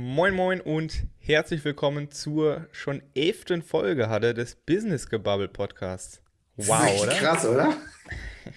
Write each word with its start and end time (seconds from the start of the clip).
Moin 0.00 0.32
Moin 0.32 0.60
und 0.60 1.08
herzlich 1.18 1.64
willkommen 1.64 2.12
zur 2.12 2.68
schon 2.70 3.02
elften 3.16 3.62
Folge 3.62 4.08
hatte 4.08 4.32
des 4.32 4.54
Business 4.54 5.08
Gebubble 5.08 5.48
Podcasts. 5.48 6.22
Wow, 6.54 6.68
das 6.78 6.94
ist 6.94 7.02
oder? 7.02 7.14
Krass, 7.14 7.46
oder? 7.46 7.76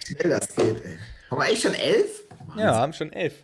Schnell 0.06 0.30
das 0.30 0.54
geht, 0.54 0.84
ey. 0.84 0.98
Haben 1.28 1.40
wir 1.40 1.46
echt 1.46 1.62
schon 1.62 1.74
elf? 1.74 2.22
Ja, 2.56 2.76
haben 2.76 2.92
schon 2.92 3.12
elf. 3.12 3.34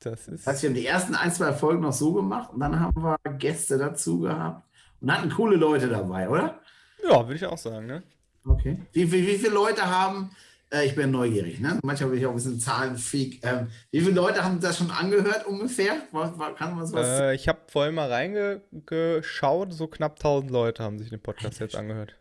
Das 0.00 0.26
ist. 0.26 0.44
Das 0.44 0.46
heißt, 0.48 0.62
wir 0.64 0.70
haben 0.70 0.74
die 0.74 0.86
ersten 0.86 1.14
ein, 1.14 1.30
zwei 1.30 1.52
Folgen 1.52 1.82
noch 1.82 1.92
so 1.92 2.12
gemacht 2.12 2.52
und 2.52 2.58
dann 2.58 2.80
haben 2.80 3.00
wir 3.00 3.16
Gäste 3.34 3.78
dazu 3.78 4.18
gehabt 4.18 4.66
und 5.00 5.16
hatten 5.16 5.30
coole 5.30 5.54
Leute 5.54 5.86
dabei, 5.86 6.28
oder? 6.28 6.58
Ja, 7.04 7.24
würde 7.28 7.36
ich 7.36 7.46
auch 7.46 7.58
sagen, 7.58 7.86
ne? 7.86 8.02
Okay. 8.44 8.76
Wie, 8.90 9.12
wie, 9.12 9.24
wie 9.24 9.38
viele 9.38 9.54
Leute 9.54 9.86
haben 9.86 10.32
äh, 10.72 10.86
ich 10.86 10.94
bin 10.94 11.10
neugierig, 11.10 11.60
ne? 11.60 11.78
Manchmal 11.82 12.10
bin 12.10 12.18
ich 12.20 12.26
auch 12.26 12.30
ein 12.30 12.36
bisschen 12.36 12.60
Zahlenfreak. 12.60 13.40
Ähm, 13.44 13.68
wie 13.90 14.00
viele 14.00 14.14
Leute 14.14 14.44
haben 14.44 14.60
das 14.60 14.78
schon 14.78 14.90
angehört 14.90 15.46
ungefähr? 15.46 16.02
War, 16.12 16.38
war, 16.38 16.54
kann 16.54 16.76
man 16.76 16.86
sowas 16.86 17.20
äh, 17.20 17.34
ich 17.34 17.48
habe 17.48 17.60
vorhin 17.66 17.94
mal 17.94 18.10
reingeschaut, 18.10 19.72
so 19.72 19.86
knapp 19.88 20.16
1000 20.16 20.50
Leute 20.50 20.82
haben 20.82 20.98
sich 20.98 21.10
den 21.10 21.20
Podcast 21.20 21.60
jetzt 21.60 21.76
angehört. 21.76 22.16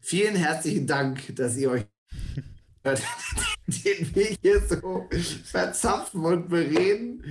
Vielen 0.00 0.34
herzlichen 0.34 0.86
Dank, 0.86 1.34
dass 1.36 1.56
ihr 1.56 1.70
euch 1.70 1.84
den 2.84 4.14
Weg 4.16 4.38
hier 4.42 4.60
so 4.60 5.08
verzapfen 5.44 6.24
und 6.24 6.48
bereden. 6.48 7.22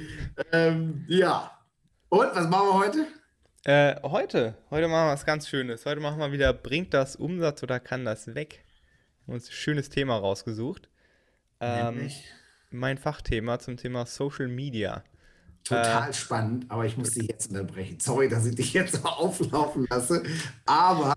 Ähm, 0.53 1.03
ja. 1.07 1.51
Und 2.07 2.29
was 2.33 2.47
machen 2.47 2.67
wir 2.67 2.73
heute? 2.73 3.07
Äh, 3.63 4.01
heute, 4.03 4.55
heute 4.69 4.87
machen 4.87 5.07
wir 5.07 5.13
was 5.13 5.25
ganz 5.25 5.47
Schönes. 5.47 5.85
Heute 5.85 5.99
machen 5.99 6.19
wir 6.19 6.31
wieder, 6.31 6.53
bringt 6.53 6.93
das 6.93 7.17
Umsatz 7.17 7.61
oder 7.63 7.79
kann 7.79 8.05
das 8.05 8.33
weg? 8.33 8.63
Uns 9.31 9.47
ein 9.47 9.53
schönes 9.53 9.89
Thema 9.89 10.17
rausgesucht. 10.17 10.89
Ähm, 11.59 12.09
mein 12.69 12.97
Fachthema 12.97 13.59
zum 13.59 13.77
Thema 13.77 14.05
Social 14.05 14.47
Media. 14.47 15.03
Total 15.63 16.09
äh, 16.09 16.13
spannend, 16.13 16.65
aber 16.69 16.85
ich 16.85 16.97
muss 16.97 17.11
dich 17.11 17.27
jetzt 17.27 17.51
unterbrechen. 17.51 17.99
Sorry, 17.99 18.29
dass 18.29 18.45
ich 18.45 18.55
dich 18.55 18.73
jetzt 18.73 19.05
auflaufen 19.05 19.85
lasse. 19.89 20.23
Aber 20.65 21.13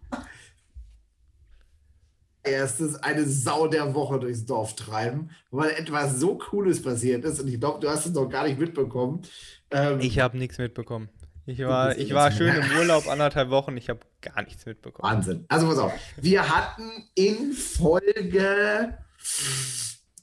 erstes 2.42 2.97
eine 2.97 3.27
Sau 3.27 3.69
der 3.69 3.95
Woche 3.95 4.20
durchs 4.20 4.45
Dorf 4.45 4.77
treiben, 4.77 5.31
weil 5.51 5.70
etwas 5.70 6.20
so 6.20 6.37
Cooles 6.37 6.83
passiert 6.83 7.25
ist 7.25 7.41
und 7.41 7.48
ich 7.48 7.59
glaube, 7.59 7.81
du 7.81 7.89
hast 7.89 8.07
es 8.07 8.12
noch 8.12 8.29
gar 8.29 8.47
nicht 8.47 8.59
mitbekommen. 8.59 9.23
Ähm, 9.70 10.01
ich 10.01 10.19
habe 10.19 10.37
nichts 10.37 10.59
mitbekommen. 10.59 11.09
Ich 11.47 11.59
war, 11.61 11.97
ich 11.97 12.14
war 12.14 12.33
schön 12.33 12.55
im 12.55 12.78
Urlaub, 12.78 13.06
anderthalb 13.06 13.50
Wochen, 13.50 13.77
ich 13.77 13.91
habe 13.91 14.00
gar 14.23 14.42
nichts 14.42 14.64
mitbekommen. 14.64 15.12
Wahnsinn. 15.12 15.45
Also 15.48 15.69
pass 15.69 15.78
auf, 15.78 15.92
wir 16.17 16.48
hatten 16.48 17.09
in 17.14 17.53
Folge 17.53 18.97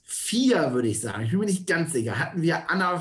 vier, 0.02 0.72
würde 0.72 0.88
ich 0.88 1.00
sagen, 1.00 1.24
ich 1.24 1.30
bin 1.30 1.40
mir 1.40 1.46
nicht 1.46 1.66
ganz 1.66 1.92
sicher, 1.92 2.18
hatten 2.18 2.42
wir 2.42 2.68
Anna, 2.68 3.00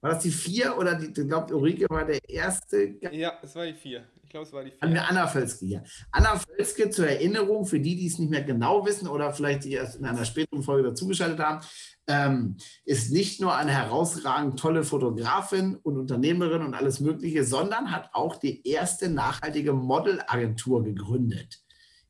war 0.00 0.10
das 0.10 0.22
die 0.22 0.30
vier 0.30 0.76
oder 0.76 0.96
die, 0.96 1.06
ich 1.06 1.28
glaube, 1.28 1.54
Ulrike 1.54 1.86
war 1.88 2.04
der 2.04 2.18
erste? 2.28 2.96
Ja, 3.12 3.38
es 3.42 3.54
war 3.54 3.66
die 3.66 3.74
vier. 3.74 4.04
Glaube, 4.34 4.48
es 4.48 4.52
war 4.52 4.64
die 4.64 4.70
vier. 4.72 4.80
Hatten 4.80 4.94
wir 4.94 5.08
Anna 5.08 5.28
Völzke 5.28 5.64
hier. 5.64 5.84
Anna 6.10 6.36
Völzke 6.36 6.90
zur 6.90 7.06
Erinnerung, 7.06 7.66
für 7.66 7.78
die, 7.78 7.94
die 7.94 8.08
es 8.08 8.18
nicht 8.18 8.30
mehr 8.30 8.42
genau 8.42 8.84
wissen 8.84 9.06
oder 9.06 9.32
vielleicht 9.32 9.62
die 9.62 9.74
erst 9.74 9.94
in 9.94 10.04
einer 10.04 10.24
späteren 10.24 10.64
Folge 10.64 10.88
dazugeschaltet 10.88 11.38
haben, 11.38 11.64
ähm, 12.08 12.56
ist 12.84 13.12
nicht 13.12 13.40
nur 13.40 13.54
eine 13.54 13.70
herausragend 13.70 14.58
tolle 14.58 14.82
Fotografin 14.82 15.76
und 15.76 15.98
Unternehmerin 15.98 16.62
und 16.62 16.74
alles 16.74 16.98
Mögliche, 16.98 17.44
sondern 17.44 17.92
hat 17.92 18.10
auch 18.12 18.34
die 18.34 18.66
erste 18.66 19.08
nachhaltige 19.08 19.72
Modelagentur 19.72 20.82
gegründet. 20.82 21.60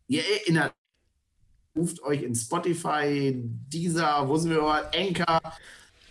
Ihr 0.07 0.23
erinnert, 0.27 0.73
ruft 1.77 2.03
euch 2.05 2.23
in 2.23 2.35
Spotify, 2.35 3.35
Deezer, 3.37 4.27
wo 4.27 4.39
sind 4.39 4.53
wir 4.53 4.61
überall, 4.61 4.91
Anchor, 4.97 5.43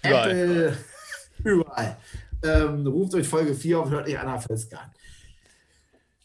Apple, 0.04 0.78
überall. 1.44 1.98
Ähm, 2.44 2.86
ruft 2.86 3.16
euch 3.16 3.28
Folge 3.28 3.56
4 3.56 3.80
auf, 3.80 3.90
hört 3.90 4.08
euch 4.08 4.20
Anna 4.20 4.38
Völzke 4.38 4.80
an. 4.80 4.92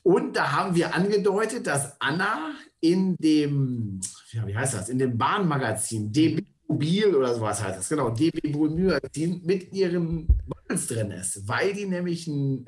Und 0.08 0.36
da 0.36 0.52
haben 0.52 0.74
wir 0.74 0.94
angedeutet, 0.94 1.66
dass 1.66 2.00
Anna 2.00 2.54
in 2.80 3.14
dem, 3.18 4.00
ja, 4.30 4.46
wie 4.46 4.56
heißt 4.56 4.72
das, 4.72 4.88
in 4.88 4.98
dem 4.98 5.19
Bahnmagazin 5.19 6.10
DB 6.10 6.46
Mobil 6.66 7.14
oder 7.14 7.34
sowas 7.34 7.62
heißt 7.62 7.76
das, 7.76 7.91
genau, 7.91 8.08
DB 8.08 8.48
Magazin 8.48 9.42
mit 9.44 9.70
ihren 9.74 10.26
Models 10.47 10.86
drin 10.86 11.10
ist, 11.10 11.47
weil 11.47 11.74
die 11.74 11.84
nämlich 11.84 12.26
ein 12.26 12.64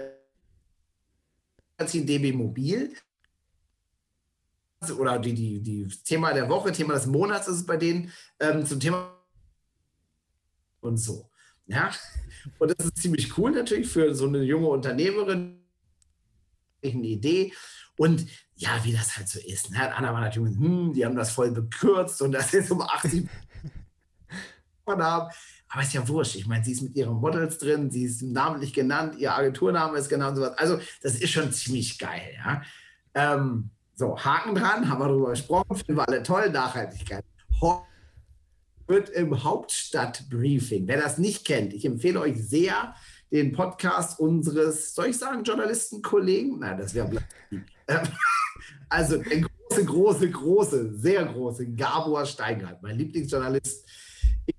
Magazin 1.78 2.04
DB 2.04 2.30
Mobil 2.34 2.92
oder 4.98 5.18
die, 5.18 5.32
die, 5.32 5.60
die 5.62 5.88
Thema 6.04 6.34
der 6.34 6.46
Woche, 6.46 6.72
Thema 6.72 6.92
des 6.92 7.06
Monats 7.06 7.48
ist 7.48 7.56
es 7.56 7.66
bei 7.66 7.78
denen 7.78 8.12
ähm, 8.38 8.66
zum 8.66 8.78
Thema 8.78 9.16
und 10.82 10.98
so. 10.98 11.30
Ja, 11.66 11.90
und 12.58 12.78
das 12.78 12.84
ist 12.84 12.98
ziemlich 12.98 13.38
cool 13.38 13.52
natürlich 13.52 13.88
für 13.88 14.14
so 14.14 14.26
eine 14.26 14.42
junge 14.42 14.66
Unternehmerin, 14.66 15.59
eine 16.82 17.06
Idee. 17.06 17.52
Und 17.96 18.26
ja, 18.54 18.80
wie 18.82 18.92
das 18.92 19.16
halt 19.16 19.28
so 19.28 19.38
ist. 19.40 19.70
Ne? 19.70 19.94
Anna 19.94 20.12
war 20.12 20.20
natürlich, 20.20 20.56
hm, 20.56 20.92
die 20.92 21.04
haben 21.04 21.16
das 21.16 21.30
voll 21.30 21.50
bekürzt 21.50 22.22
und 22.22 22.32
das 22.32 22.52
ist 22.54 22.70
um 22.70 22.82
80 22.82 23.28
haben. 24.86 25.30
Aber 25.72 25.82
ist 25.82 25.92
ja 25.92 26.06
wurscht. 26.08 26.34
Ich 26.34 26.46
meine, 26.46 26.64
sie 26.64 26.72
ist 26.72 26.82
mit 26.82 26.96
ihren 26.96 27.14
Models 27.14 27.58
drin, 27.58 27.90
sie 27.90 28.04
ist 28.04 28.22
namentlich 28.22 28.72
genannt, 28.72 29.14
ihr 29.18 29.32
Agenturname 29.32 29.98
ist 29.98 30.08
genannt 30.08 30.36
und 30.36 30.44
sowas. 30.44 30.58
Also, 30.58 30.80
das 31.00 31.14
ist 31.14 31.30
schon 31.30 31.52
ziemlich 31.52 31.96
geil, 31.98 32.34
ja. 32.36 32.62
Ähm, 33.14 33.70
so, 33.94 34.18
Haken 34.18 34.54
dran, 34.54 34.88
haben 34.88 35.00
wir 35.00 35.08
darüber 35.08 35.30
gesprochen, 35.30 35.76
finden 35.76 35.96
wir 35.96 36.08
alle 36.08 36.22
toll, 36.22 36.50
Nachhaltigkeit. 36.50 37.24
Wird 38.86 39.10
im 39.10 39.44
Hauptstadtbriefing. 39.44 40.88
Wer 40.88 41.00
das 41.00 41.18
nicht 41.18 41.44
kennt, 41.44 41.72
ich 41.72 41.84
empfehle 41.84 42.20
euch 42.20 42.36
sehr 42.36 42.94
den 43.30 43.52
Podcast 43.52 44.18
unseres, 44.18 44.94
soll 44.94 45.06
ich 45.06 45.18
sagen, 45.18 45.44
Journalistenkollegen? 45.44 46.58
Nein, 46.58 46.78
das 46.78 46.94
wäre 46.94 47.10
ähm, 47.50 47.64
Also 48.88 49.18
der 49.18 49.42
große, 49.42 49.84
große, 49.84 50.30
große, 50.30 50.94
sehr 50.98 51.24
große 51.24 51.72
Gabor 51.74 52.26
Steingart, 52.26 52.82
mein 52.82 52.98
Lieblingsjournalist, 52.98 53.86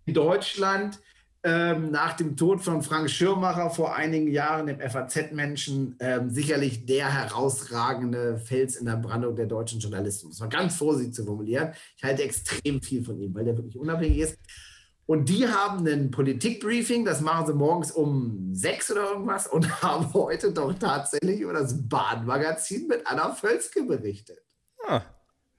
in 0.06 0.14
Deutschland 0.14 1.00
ähm, 1.44 1.92
nach 1.92 2.14
dem 2.14 2.38
Tod 2.38 2.62
von 2.62 2.82
Frank 2.82 3.10
Schirmacher 3.10 3.72
vor 3.72 3.96
einigen 3.96 4.32
Jahren, 4.32 4.68
dem 4.68 4.80
FAZ-Menschen, 4.80 5.96
ähm, 6.00 6.30
sicherlich 6.30 6.86
der 6.86 7.12
herausragende 7.12 8.38
Fels 8.38 8.76
in 8.76 8.86
der 8.86 8.98
Brandung 8.98 9.36
der 9.36 9.48
deutschen 9.48 9.80
Journalismus. 9.80 10.34
Das 10.34 10.42
war 10.42 10.50
ganz 10.50 10.76
vorsichtig 10.76 11.16
zu 11.16 11.26
formulieren. 11.26 11.74
Ich 11.98 12.04
halte 12.04 12.24
extrem 12.24 12.82
viel 12.82 13.04
von 13.04 13.20
ihm, 13.20 13.34
weil 13.34 13.44
der 13.44 13.58
wirklich 13.58 13.78
unabhängig 13.78 14.20
ist. 14.20 14.38
Und 15.12 15.28
die 15.28 15.46
haben 15.46 15.86
ein 15.88 16.10
Politikbriefing, 16.10 17.04
das 17.04 17.20
machen 17.20 17.46
sie 17.46 17.54
morgens 17.54 17.92
um 17.92 18.56
sechs 18.56 18.90
oder 18.90 19.12
irgendwas 19.12 19.46
und 19.46 19.70
haben 19.82 20.14
heute 20.14 20.54
doch 20.54 20.74
tatsächlich 20.74 21.42
über 21.42 21.52
das 21.52 21.86
Bahnmagazin 21.90 22.88
mit 22.88 23.06
Anna 23.06 23.34
Völzke 23.34 23.84
berichtet. 23.84 24.42
Ah, 24.88 25.02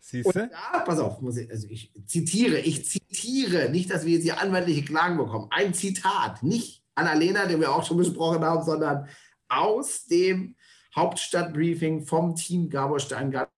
Siehst 0.01 0.35
du? 0.35 0.39
Ja, 0.39 0.79
pass 0.87 0.99
auf, 0.99 1.19
ich, 1.37 1.51
also 1.51 1.69
ich 1.69 1.93
zitiere, 2.07 2.61
ich 2.61 2.89
zitiere, 2.89 3.69
nicht, 3.69 3.91
dass 3.91 4.07
wir 4.07 4.15
jetzt 4.15 4.23
hier 4.23 4.41
anwaltliche 4.41 4.87
Klagen 4.87 5.19
bekommen. 5.19 5.49
Ein 5.51 5.75
Zitat, 5.75 6.43
nicht 6.43 6.83
Annalena, 6.95 7.45
den 7.45 7.61
wir 7.61 7.75
auch 7.75 7.85
schon 7.85 7.99
besprochen 7.99 8.43
haben, 8.43 8.65
sondern 8.65 9.07
aus 9.51 10.07
dem 10.07 10.57
Hauptstadtbriefing 10.97 12.07
vom 12.07 12.37
Team 12.37 12.71
Gabor 12.71 13.01
Steingart, 13.01 13.51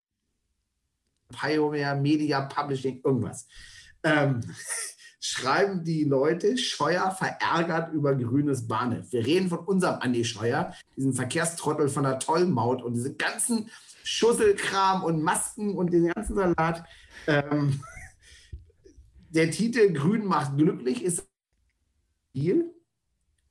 Pioneer 1.28 1.94
Media 1.94 2.40
Publishing, 2.40 3.00
irgendwas. 3.04 3.46
Ähm, 4.02 4.40
schreiben 5.24 5.84
die 5.84 6.04
Leute 6.04 6.58
Scheuer 6.58 7.10
verärgert 7.10 7.94
über 7.94 8.14
grünes 8.14 8.68
Bahnhof. 8.68 9.10
Wir 9.10 9.24
reden 9.24 9.48
von 9.48 9.60
unserem 9.60 10.00
Andi 10.00 10.22
Scheuer, 10.22 10.74
diesem 10.98 11.14
Verkehrstrottel 11.14 11.88
von 11.88 12.02
der 12.02 12.18
Tollmaut 12.18 12.82
und 12.82 12.92
diese 12.92 13.14
ganzen 13.14 13.70
Schusselkram 14.02 15.02
und 15.02 15.22
Masken 15.22 15.74
und 15.76 15.94
den 15.94 16.08
ganzen 16.08 16.36
Salat. 16.36 16.84
Ähm, 17.26 17.80
der 19.30 19.50
Titel 19.50 19.94
Grün 19.94 20.26
macht 20.26 20.58
glücklich 20.58 21.02
ist 21.02 21.26
viel. 22.34 22.74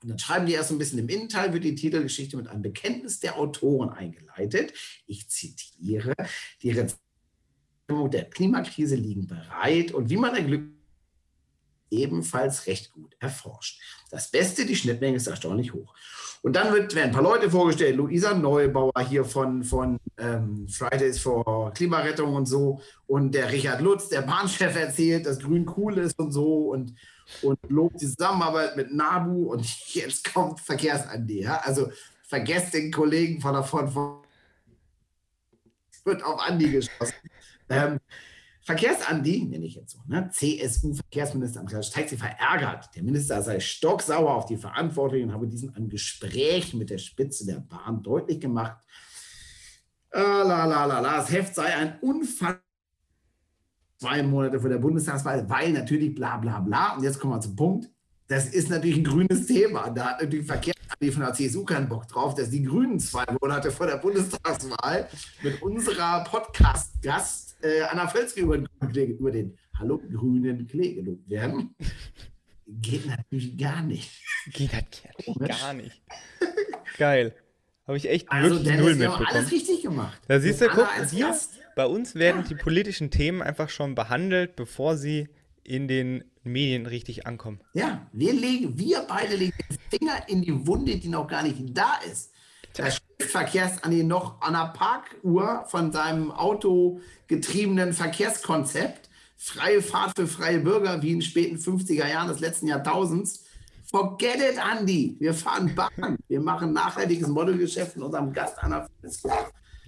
Und 0.04 0.10
dann 0.10 0.20
schreiben 0.20 0.46
die 0.46 0.54
erst 0.54 0.70
ein 0.70 0.78
bisschen 0.78 1.00
im 1.00 1.10
Innenteil, 1.10 1.54
wird 1.54 1.64
die 1.64 1.74
Titelgeschichte 1.74 2.38
mit 2.38 2.50
einem 2.50 2.62
Bekenntnis 2.62 3.20
der 3.20 3.36
Autoren 3.40 3.90
eingeleitet. 3.90 4.74
Ich 5.08 5.28
zitiere, 5.28 6.14
die 6.62 6.70
Rezepte 6.70 7.00
der 8.12 8.30
Klimakrise 8.30 8.96
liegen 8.96 9.26
bereit 9.26 9.92
und 9.92 10.12
wie 10.12 10.18
man 10.18 10.36
ein 10.36 10.46
Glück 10.46 10.83
ebenfalls 11.94 12.68
recht 12.68 12.92
gut 12.92 13.16
erforscht. 13.20 13.80
Das 14.10 14.30
Beste, 14.30 14.66
die 14.66 14.76
Schnittmenge 14.76 15.18
ist 15.18 15.28
erstaunlich 15.28 15.74
hoch. 15.74 15.94
Und 16.42 16.58
dann 16.58 16.74
wird, 16.74 16.94
werden 16.94 17.08
ein 17.08 17.14
paar 17.14 17.24
Leute 17.24 17.50
vorgestellt, 17.50 17.96
Luisa 17.96 18.34
Neubauer 18.34 18.92
hier 19.08 19.24
von, 19.24 19.64
von 19.64 19.98
ähm, 20.18 20.68
Fridays 20.68 21.20
for 21.20 21.72
Klimarettung 21.74 22.36
und 22.36 22.46
so 22.48 22.82
und 23.08 23.34
der 23.34 23.52
Richard 23.52 23.82
Lutz, 23.82 24.10
der 24.10 24.24
Bahnchef 24.24 24.76
erzählt, 24.76 25.26
dass 25.26 25.40
Grün 25.40 25.72
cool 25.78 25.98
ist 26.00 26.20
und 26.20 26.34
so 26.34 26.72
und, 26.72 26.94
und 27.44 27.58
lobt 27.70 28.02
die 28.02 28.08
Zusammenarbeit 28.08 28.76
mit 28.76 28.94
NABU 28.94 29.54
und 29.54 29.66
jetzt 29.94 30.34
kommt 30.34 30.60
Verkehrsandi. 30.60 31.44
Ja? 31.44 31.62
Also 31.64 31.90
vergesst 32.24 32.74
den 32.74 32.92
Kollegen 32.92 33.40
von 33.40 33.64
Front 33.64 33.94
von 33.94 34.24
wird 36.06 36.24
auf 36.24 36.40
Andi 36.40 36.70
geschossen. 36.70 37.14
ähm, 37.70 38.00
Verkehrsandi, 38.64 39.44
nenne 39.44 39.66
ich 39.66 39.76
jetzt 39.76 39.92
so, 39.92 40.00
ne? 40.08 40.30
CSU-Verkehrsminister 40.32 41.60
Andreas 41.60 41.88
steigt 41.88 42.10
sie 42.10 42.18
verärgert. 42.18 42.90
Der 42.96 43.04
Minister 43.04 43.42
sei 43.42 43.60
stocksauer 43.60 44.34
auf 44.34 44.46
die 44.46 44.56
Verantwortlichen 44.56 45.28
und 45.28 45.34
habe 45.34 45.48
diesen 45.48 45.76
einem 45.76 45.90
Gespräch 45.90 46.74
mit 46.74 46.90
der 46.90 46.98
Spitze 46.98 47.46
der 47.46 47.60
Bahn 47.60 48.02
deutlich 48.02 48.40
gemacht. 48.40 48.78
Äh, 50.12 50.20
la, 50.22 50.66
la, 50.66 50.86
la, 50.86 51.00
la, 51.00 51.18
das 51.18 51.32
Heft 51.32 51.56
sei 51.56 51.76
ein 51.76 52.00
Unfall 52.00 52.62
zwei 53.98 54.24
Monate 54.24 54.60
vor 54.60 54.70
der 54.70 54.78
Bundestagswahl, 54.78 55.50
weil 55.50 55.72
natürlich 55.72 56.14
bla 56.14 56.38
bla 56.38 56.60
bla. 56.60 56.96
Und 56.96 57.04
jetzt 57.04 57.20
kommen 57.20 57.34
wir 57.34 57.42
zum 57.42 57.56
Punkt. 57.56 57.90
Das 58.28 58.48
ist 58.48 58.70
natürlich 58.70 58.98
ein 58.98 59.04
grünes 59.04 59.46
Thema. 59.48 59.90
Da 59.90 60.12
hat 60.12 60.22
natürlich 60.22 60.48
Verkehrsandi 61.04 61.12
von 61.12 61.24
der 61.24 61.34
CSU 61.34 61.66
keinen 61.66 61.90
Bock 61.90 62.08
drauf, 62.08 62.36
dass 62.36 62.50
die 62.50 62.64
Grünen 62.64 63.00
zwei 63.00 63.26
Monate 63.42 63.72
vor 63.72 63.88
der 63.88 63.98
Bundestagswahl 63.98 65.10
mit 65.42 65.62
unserer 65.62 66.24
Podcast-Gast 66.24 67.58
äh, 67.62 67.82
Anna 67.84 68.08
Völzke 68.08 68.42
über, 68.42 68.58
über 68.58 69.32
den 69.32 69.58
Hallo 69.78 69.98
grünen 69.98 70.68
Klee 70.68 70.94
gelobt 70.96 71.30
werden. 71.30 71.76
Geht 72.68 73.06
natürlich 73.06 73.58
gar 73.58 73.82
nicht. 73.82 74.12
Geht 74.52 74.74
natürlich 74.74 75.60
gar 75.60 75.74
nicht. 75.74 76.02
Geil. 76.98 77.36
Habe 77.86 77.98
ich 77.98 78.10
echt 78.10 78.32
also, 78.32 78.56
wirklich 78.56 78.78
null 78.78 78.96
mitbekommen. 78.96 79.28
alles 79.30 79.52
richtig 79.52 79.82
gemacht. 79.82 80.22
Da 80.28 80.40
siehst 80.40 80.62
du, 80.62 80.70
guck, 80.70 80.88
hier, 81.12 81.36
bei 81.76 81.86
uns 81.86 82.16
werden 82.16 82.44
ja. 82.44 82.48
die 82.48 82.56
politischen 82.56 83.12
Themen 83.12 83.42
einfach 83.42 83.70
schon 83.70 83.94
behandelt, 83.96 84.56
bevor 84.56 84.96
sie 84.96 85.28
in 85.64 85.88
den 85.88 86.24
Medien 86.44 86.86
richtig 86.86 87.26
ankommen. 87.26 87.62
Ja, 87.74 88.08
wir 88.12 88.34
legen, 88.34 88.78
wir 88.78 89.06
beide 89.08 89.36
legen 89.36 89.54
den 89.70 90.00
Finger 90.00 90.28
in 90.28 90.42
die 90.42 90.68
Wunde, 90.68 90.98
die 90.98 91.08
noch 91.08 91.28
gar 91.28 91.44
nicht 91.44 91.58
da 91.78 92.00
ist. 92.10 92.32
Da 92.74 92.86
Verkehrsani 93.20 94.04
noch 94.04 94.42
an 94.42 94.54
der 94.54 94.74
Parkuhr 94.74 95.66
von 95.68 95.92
seinem 95.92 96.32
autogetriebenen 96.32 97.94
Verkehrskonzept, 97.94 99.10
freie 99.38 99.82
Fahrt 99.82 100.18
für 100.18 100.28
freie 100.28 100.60
Bürger 100.60 101.02
wie 101.02 101.12
in 101.12 101.20
den 101.20 101.22
späten 101.22 101.58
50er 101.58 102.08
Jahren 102.08 102.28
des 102.28 102.40
letzten 102.40 102.68
Jahrtausends. 102.68 103.46
Forget 103.86 104.38
it, 104.38 104.58
Andy. 104.58 105.16
Wir 105.20 105.36
fahren 105.36 105.76
Bahn. 105.76 106.18
Wir 106.28 106.42
machen 106.42 106.74
nachhaltiges 106.74 107.28
Modelgeschäft 107.28 107.96
in 107.96 108.02
unserem 108.02 108.34
Gast 108.34 108.58
an 108.58 108.72
der 108.72 108.88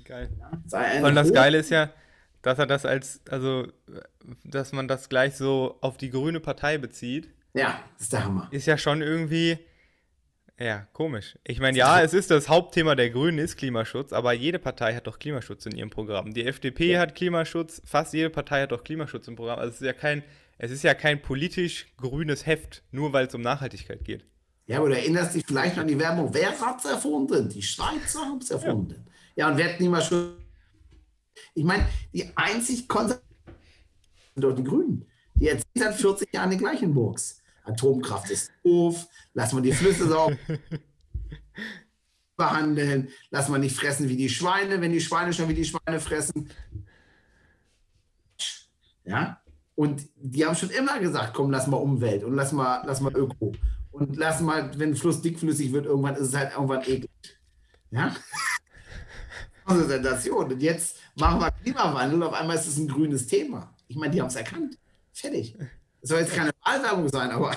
Geil. 0.03 0.29
Ja, 0.39 1.07
Und 1.07 1.15
das 1.15 1.33
Geile 1.33 1.57
ist 1.57 1.71
ja, 1.71 1.89
dass 2.45 2.59
er 2.59 2.67
das 2.67 2.85
als, 2.85 3.21
also, 3.29 3.67
dass 4.43 4.71
man 4.71 4.87
das 4.87 5.09
gleich 5.09 5.35
so 5.35 5.79
auf 5.81 5.97
die 5.97 6.11
grüne 6.11 6.39
Partei 6.39 6.77
bezieht. 6.77 7.29
Ja, 7.55 7.79
ist 7.99 8.13
der 8.13 8.23
Hammer. 8.23 8.47
Ist 8.51 8.67
ja 8.67 8.77
schon 8.77 9.01
irgendwie 9.01 9.57
ja, 10.59 10.87
komisch. 10.93 11.37
Ich 11.43 11.59
meine, 11.59 11.75
ja, 11.75 12.01
es 12.01 12.13
ist 12.13 12.29
das 12.29 12.47
Hauptthema 12.47 12.95
der 12.95 13.09
Grünen 13.09 13.39
ist 13.39 13.57
Klimaschutz, 13.57 14.13
aber 14.13 14.31
jede 14.33 14.59
Partei 14.59 14.93
hat 14.93 15.07
doch 15.07 15.17
Klimaschutz 15.17 15.65
in 15.65 15.75
ihrem 15.75 15.89
Programm. 15.89 16.33
Die 16.33 16.45
FDP 16.45 16.93
ja. 16.93 16.99
hat 16.99 17.15
Klimaschutz, 17.15 17.81
fast 17.83 18.13
jede 18.13 18.29
Partei 18.29 18.61
hat 18.61 18.71
doch 18.71 18.83
Klimaschutz 18.83 19.27
im 19.27 19.35
Programm. 19.35 19.57
Also 19.57 19.71
es 19.71 19.81
ist 19.81 19.87
ja 19.87 19.93
kein, 19.93 20.23
es 20.59 20.69
ist 20.69 20.83
ja 20.83 20.93
kein 20.93 21.21
politisch 21.21 21.87
grünes 21.97 22.45
Heft, 22.45 22.83
nur 22.91 23.11
weil 23.11 23.25
es 23.25 23.33
um 23.33 23.41
Nachhaltigkeit 23.41 24.05
geht. 24.05 24.23
Ja, 24.67 24.77
aber 24.77 24.89
du 24.89 24.95
erinnerst 24.95 25.33
dich 25.33 25.43
vielleicht 25.45 25.79
an 25.79 25.87
die 25.87 25.99
Werbung. 25.99 26.31
Wer 26.31 26.59
hat 26.59 26.79
es 26.79 26.85
erfunden? 26.85 27.49
Die 27.49 27.61
Schweizer 27.63 28.19
haben 28.21 28.37
es 28.37 28.51
erfunden. 28.51 29.07
Ja. 29.35 29.47
ja, 29.47 29.51
und 29.51 29.57
wer 29.57 29.69
hat 29.69 29.77
Klimaschutz? 29.77 30.44
Ich 31.53 31.63
meine, 31.63 31.87
die 32.13 32.29
einzig 32.35 32.87
konservativen 32.87 33.25
sind 34.33 34.43
doch 34.43 34.55
die 34.55 34.63
Grünen. 34.63 35.05
Die 35.35 35.49
erzählen 35.49 35.65
seit 35.75 35.95
40 35.95 36.33
Jahren 36.33 36.51
die 36.51 36.57
gleichen 36.57 36.93
Burgs. 36.93 37.41
Atomkraft 37.63 38.29
ist 38.29 38.51
doof, 38.63 39.07
lass 39.33 39.53
mal 39.53 39.61
die 39.61 39.71
Flüsse 39.71 40.07
sauber 40.07 40.37
behandeln, 42.37 43.09
lass 43.31 43.49
mal 43.49 43.59
nicht 43.59 43.75
fressen 43.75 44.07
wie 44.09 44.17
die 44.17 44.29
Schweine, 44.29 44.81
wenn 44.81 44.91
die 44.91 45.01
Schweine 45.01 45.33
schon 45.33 45.49
wie 45.49 45.53
die 45.53 45.65
Schweine 45.65 45.99
fressen. 45.99 46.49
Ja, 49.03 49.41
und 49.75 50.07
die 50.15 50.45
haben 50.45 50.55
schon 50.55 50.69
immer 50.69 50.99
gesagt, 50.99 51.33
komm, 51.33 51.51
lass 51.51 51.67
mal 51.67 51.77
Umwelt 51.77 52.23
und 52.23 52.35
lass 52.35 52.51
mal, 52.51 52.83
lass 52.85 53.01
mal 53.01 53.15
Öko. 53.15 53.53
Und 53.91 54.15
lass 54.17 54.41
mal, 54.41 54.77
wenn 54.77 54.89
ein 54.91 54.95
Fluss 54.95 55.21
dickflüssig 55.21 55.71
wird, 55.71 55.85
irgendwann 55.85 56.15
ist 56.15 56.29
es 56.29 56.35
halt 56.35 56.53
irgendwann 56.53 56.81
eklig. 56.81 57.09
Ja? 57.91 58.13
Ist 59.67 59.87
Sensation. 59.87 60.51
Und 60.51 60.61
jetzt 60.61 60.97
machen 61.15 61.39
wir 61.39 61.51
Klimawandel 61.51 62.21
und 62.21 62.27
auf 62.27 62.33
einmal 62.33 62.55
ist 62.55 62.67
es 62.67 62.77
ein 62.77 62.87
grünes 62.87 63.27
Thema. 63.27 63.73
Ich 63.87 63.95
meine, 63.95 64.13
die 64.13 64.21
haben 64.21 64.27
es 64.27 64.35
erkannt. 64.35 64.77
Fertig. 65.11 65.57
Das 66.01 66.09
soll 66.09 66.19
jetzt 66.19 66.33
keine 66.33 66.51
Wahlwerbung 66.63 67.09
sein, 67.09 67.31
aber 67.31 67.55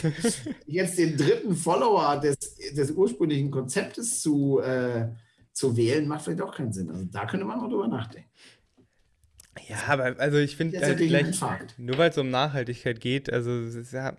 jetzt 0.66 0.98
den 0.98 1.16
dritten 1.16 1.54
Follower 1.54 2.20
des, 2.20 2.36
des 2.72 2.90
ursprünglichen 2.90 3.52
Konzeptes 3.52 4.20
zu, 4.20 4.60
äh, 4.60 5.08
zu 5.52 5.76
wählen, 5.76 6.08
macht 6.08 6.24
vielleicht 6.24 6.42
auch 6.42 6.54
keinen 6.54 6.72
Sinn. 6.72 6.90
Also 6.90 7.04
da 7.04 7.24
könnte 7.26 7.46
man 7.46 7.60
mal 7.60 7.68
drüber 7.68 7.86
nachdenken. 7.86 8.28
Ja, 9.68 9.76
aber 9.86 10.18
also 10.18 10.38
ich 10.38 10.56
finde 10.56 10.80
halt 10.80 11.78
nur 11.78 11.98
weil 11.98 12.10
es 12.10 12.18
um 12.18 12.30
Nachhaltigkeit 12.30 13.00
geht, 13.00 13.32
also 13.32 13.52
es 13.60 13.76
ist 13.76 13.92
ja, 13.92 14.16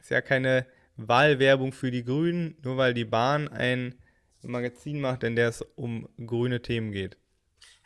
ist 0.00 0.10
ja 0.10 0.20
keine 0.20 0.66
Wahlwerbung 0.96 1.72
für 1.72 1.90
die 1.90 2.04
Grünen, 2.04 2.56
nur 2.62 2.76
weil 2.76 2.92
die 2.92 3.06
Bahn 3.06 3.48
ein 3.48 3.94
Magazin 4.44 5.00
macht, 5.00 5.24
in 5.24 5.36
der 5.36 5.48
es 5.48 5.62
um 5.76 6.08
grüne 6.24 6.62
Themen 6.62 6.92
geht. 6.92 7.16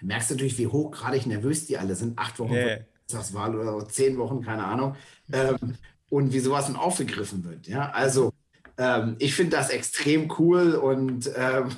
Da 0.00 0.06
merkst 0.06 0.30
du 0.30 0.34
natürlich, 0.34 0.58
wie 0.58 0.66
hochgradig 0.66 1.26
nervös 1.26 1.66
die 1.66 1.78
alle 1.78 1.94
sind. 1.94 2.18
Acht 2.18 2.38
Wochen 2.38 2.52
yeah. 2.52 2.78
Bundestagswahl 3.08 3.56
oder 3.56 3.88
zehn 3.88 4.18
Wochen, 4.18 4.42
keine 4.42 4.64
Ahnung. 4.64 4.96
Ähm, 5.32 5.76
und 6.10 6.32
wie 6.32 6.40
sowas 6.40 6.66
dann 6.66 6.76
aufgegriffen 6.76 7.44
wird. 7.44 7.66
Ja, 7.66 7.90
also 7.90 8.32
ähm, 8.76 9.16
ich 9.18 9.34
finde 9.34 9.56
das 9.56 9.70
extrem 9.70 10.32
cool 10.38 10.74
und 10.74 11.30
ähm, 11.34 11.70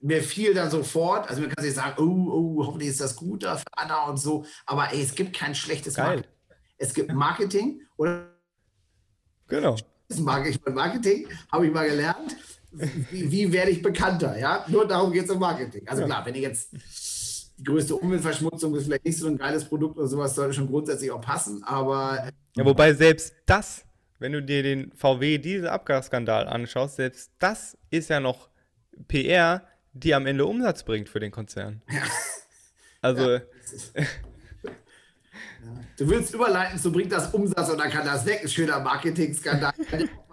mir 0.00 0.22
fiel 0.22 0.54
dann 0.54 0.70
sofort, 0.70 1.28
also 1.28 1.40
man 1.40 1.50
kann 1.50 1.64
sich 1.64 1.74
sagen, 1.74 1.94
oh, 1.98 2.30
oh, 2.30 2.66
hoffentlich 2.66 2.90
ist 2.90 3.00
das 3.00 3.16
gut 3.16 3.42
da 3.42 3.56
für 3.56 3.64
Anna 3.72 4.04
und 4.04 4.18
so, 4.18 4.44
aber 4.66 4.92
ey, 4.92 5.02
es 5.02 5.14
gibt 5.14 5.34
kein 5.34 5.54
schlechtes 5.54 5.94
Geil. 5.94 6.06
Marketing. 6.06 6.30
Es 6.76 6.94
gibt 6.94 7.12
Marketing 7.12 7.80
oder 7.96 8.30
genau. 9.48 9.76
Marketing, 10.18 11.26
habe 11.50 11.66
ich 11.66 11.72
mal 11.72 11.88
gelernt. 11.88 12.36
Wie, 13.10 13.30
wie, 13.30 13.52
werde 13.52 13.70
ich 13.70 13.82
bekannter? 13.82 14.38
Ja, 14.38 14.64
nur 14.68 14.86
darum 14.86 15.12
geht 15.12 15.24
es 15.24 15.30
im 15.30 15.38
Marketing. 15.38 15.86
Also 15.86 16.04
klar, 16.04 16.24
wenn 16.26 16.34
ich 16.34 16.42
jetzt 16.42 16.72
die 17.56 17.64
größte 17.64 17.94
Umweltverschmutzung 17.94 18.74
ist 18.74 18.84
vielleicht 18.84 19.04
nicht 19.04 19.18
so 19.18 19.28
ein 19.28 19.38
geiles 19.38 19.64
Produkt 19.64 19.96
oder 19.96 20.08
sowas, 20.08 20.34
sollte 20.34 20.54
schon 20.54 20.66
grundsätzlich 20.66 21.10
auch 21.10 21.20
passen, 21.20 21.62
aber. 21.64 22.28
Ja, 22.56 22.64
wobei 22.64 22.92
selbst 22.94 23.34
das, 23.46 23.84
wenn 24.18 24.32
du 24.32 24.42
dir 24.42 24.62
den 24.62 24.92
VW 24.92 25.38
diese 25.38 25.70
Abgasskandal 25.70 26.48
anschaust, 26.48 26.96
selbst 26.96 27.30
das 27.38 27.76
ist 27.90 28.10
ja 28.10 28.20
noch 28.20 28.48
PR, 29.08 29.62
die 29.92 30.14
am 30.14 30.26
Ende 30.26 30.46
Umsatz 30.46 30.82
bringt 30.82 31.08
für 31.08 31.20
den 31.20 31.30
Konzern. 31.30 31.82
Ja. 31.90 32.02
Also. 33.00 33.32
Ja. 33.32 33.40
Du 35.96 36.08
willst 36.08 36.34
überleiten, 36.34 36.78
so 36.78 36.90
bringt 36.90 37.12
das 37.12 37.32
Umsatz 37.32 37.68
und 37.70 37.78
dann 37.78 37.90
kann 37.90 38.04
das 38.04 38.26
weg. 38.26 38.40
Ein 38.42 38.48
schöner 38.48 38.80
Marketingskandal 38.80 39.72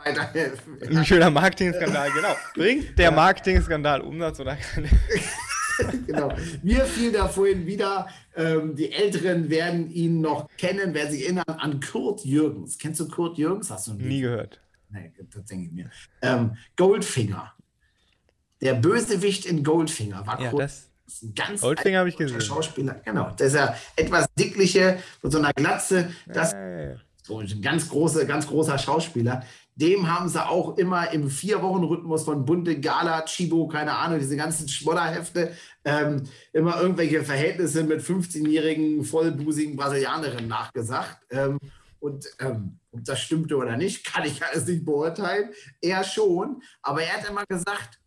weiterhelfen. 0.05 0.77
Ein 0.81 1.05
schöner 1.05 1.29
Marketingskandal, 1.29 2.11
genau. 2.11 2.35
Bringt 2.55 2.97
der 2.97 3.11
Marketingskandal 3.11 4.01
Umsatz 4.01 4.39
oder 4.39 4.55
kann 4.55 4.89
genau. 6.07 6.33
Mir 6.61 6.85
fiel 6.85 7.11
da 7.11 7.27
vorhin 7.27 7.65
wieder, 7.65 8.07
ähm, 8.35 8.75
die 8.75 8.91
Älteren 8.91 9.49
werden 9.49 9.89
ihn 9.89 10.21
noch 10.21 10.47
kennen, 10.57 10.93
werden 10.93 11.11
sich 11.11 11.23
erinnern 11.23 11.43
an 11.47 11.79
Kurt 11.79 12.23
Jürgens. 12.23 12.77
Kennst 12.77 12.99
du 12.99 13.07
Kurt 13.07 13.37
Jürgens? 13.37 13.69
Hast 13.69 13.87
du 13.87 13.93
Nie 13.93 14.21
gehört. 14.21 14.61
Nee, 14.89 15.11
das 15.33 15.45
denke 15.45 15.67
ich 15.67 15.71
mir. 15.71 15.89
Ähm, 16.21 16.57
Goldfinger. 16.75 17.53
Der 18.61 18.75
Bösewicht 18.75 19.45
in 19.45 19.63
Goldfinger 19.63 20.25
war 20.27 20.41
ja, 20.41 20.49
Kurt 20.49 20.63
das 20.63 20.91
ein 21.23 21.33
ganz 21.33 21.61
Goldfinger 21.61 21.99
habe 21.99 22.09
ich 22.09 22.15
gesehen. 22.17 22.39
Schauspieler. 22.39 23.01
Genau, 23.03 23.31
das 23.31 23.47
ist 23.47 23.55
ja 23.55 23.75
etwas 23.95 24.27
dickliche 24.37 24.99
mit 25.21 25.31
so 25.31 25.39
einer 25.39 25.51
Glatze. 25.53 26.09
Das 26.27 26.53
ja, 26.53 26.95
so 27.23 27.39
ein 27.39 27.61
ganz 27.61 27.89
großer, 27.89 28.25
ganz 28.25 28.47
großer 28.47 28.77
Schauspieler. 28.77 29.43
Dem 29.75 30.07
haben 30.07 30.27
sie 30.27 30.45
auch 30.45 30.77
immer 30.77 31.11
im 31.11 31.29
Vier-Wochen-Rhythmus 31.29 32.23
von 32.23 32.45
Bunte, 32.45 32.79
Gala, 32.79 33.21
Chibo, 33.23 33.67
keine 33.67 33.95
Ahnung, 33.95 34.19
diese 34.19 34.35
ganzen 34.35 34.67
Schmodderhefte, 34.67 35.55
ähm, 35.85 36.23
immer 36.51 36.81
irgendwelche 36.81 37.23
Verhältnisse 37.23 37.83
mit 37.83 38.01
15-jährigen, 38.01 39.03
vollbusigen 39.05 39.77
Brasilianerinnen 39.77 40.47
nachgesagt. 40.47 41.19
Ähm, 41.29 41.57
und 41.99 42.25
ähm, 42.39 42.79
ob 42.91 43.05
das 43.05 43.21
stimmte 43.21 43.55
oder 43.55 43.77
nicht, 43.77 44.03
kann 44.05 44.25
ich 44.25 44.43
alles 44.43 44.65
nicht 44.67 44.83
beurteilen. 44.83 45.51
Er 45.81 46.03
schon. 46.03 46.61
Aber 46.81 47.01
er 47.03 47.13
hat 47.13 47.29
immer 47.29 47.45
gesagt, 47.45 47.99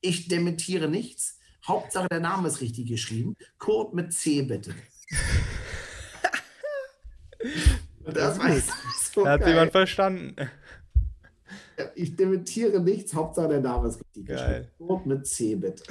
ich 0.00 0.28
dementiere 0.28 0.88
nichts. 0.88 1.38
Hauptsache 1.66 2.08
der 2.08 2.20
Name 2.20 2.48
ist 2.48 2.60
richtig 2.60 2.88
geschrieben. 2.88 3.36
Kurt 3.58 3.94
mit 3.94 4.12
C 4.12 4.42
bitte. 4.42 4.74
das 8.04 8.38
weiß 8.38 8.68
so 9.14 9.26
Hat 9.26 9.46
jemand 9.46 9.72
verstanden 9.72 10.36
ich 11.94 12.16
dementiere 12.16 12.80
nichts, 12.80 13.14
Hauptsache 13.14 13.48
der 13.48 13.60
Name 13.60 13.88
ist 13.88 14.00
richtig 14.00 14.26
geschrieben. 14.26 14.68
mit 15.04 15.26
C, 15.26 15.54
bitte. 15.56 15.82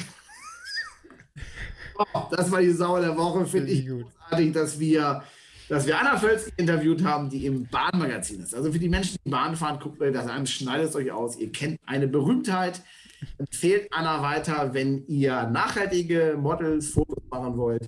oh, 1.98 2.06
das 2.32 2.52
war 2.52 2.62
die 2.62 2.72
Sau 2.72 3.00
der 3.00 3.16
Woche, 3.18 3.46
finde 3.46 3.72
ich 3.72 3.88
gut. 3.88 4.06
großartig, 4.06 4.52
dass 4.54 4.80
wir, 4.80 5.24
dass 5.70 5.86
wir 5.86 6.00
Anna 6.00 6.18
Völzke 6.18 6.52
interviewt 6.58 7.04
haben, 7.04 7.30
die 7.30 7.46
im 7.46 7.68
Bahnmagazin 7.68 8.42
ist. 8.42 8.56
Also 8.56 8.72
für 8.72 8.80
die 8.80 8.90
Menschen, 8.90 9.18
die 9.26 9.30
Bahn 9.30 9.56
fahren, 9.56 9.80
guckt 9.80 10.02
euch 10.02 10.14
das 10.14 10.28
an, 10.28 10.46
schneidet 10.48 10.90
es 10.90 10.96
euch 10.96 11.12
aus. 11.12 11.38
Ihr 11.38 11.52
kennt 11.52 11.80
eine 11.86 12.08
Berühmtheit. 12.08 12.82
Empfehlt 13.38 13.88
Anna 13.92 14.22
weiter, 14.22 14.74
wenn 14.74 15.06
ihr 15.08 15.44
nachhaltige 15.44 16.38
Models, 16.40 16.90
Fotos 16.90 17.24
machen 17.30 17.58
wollt. 17.58 17.88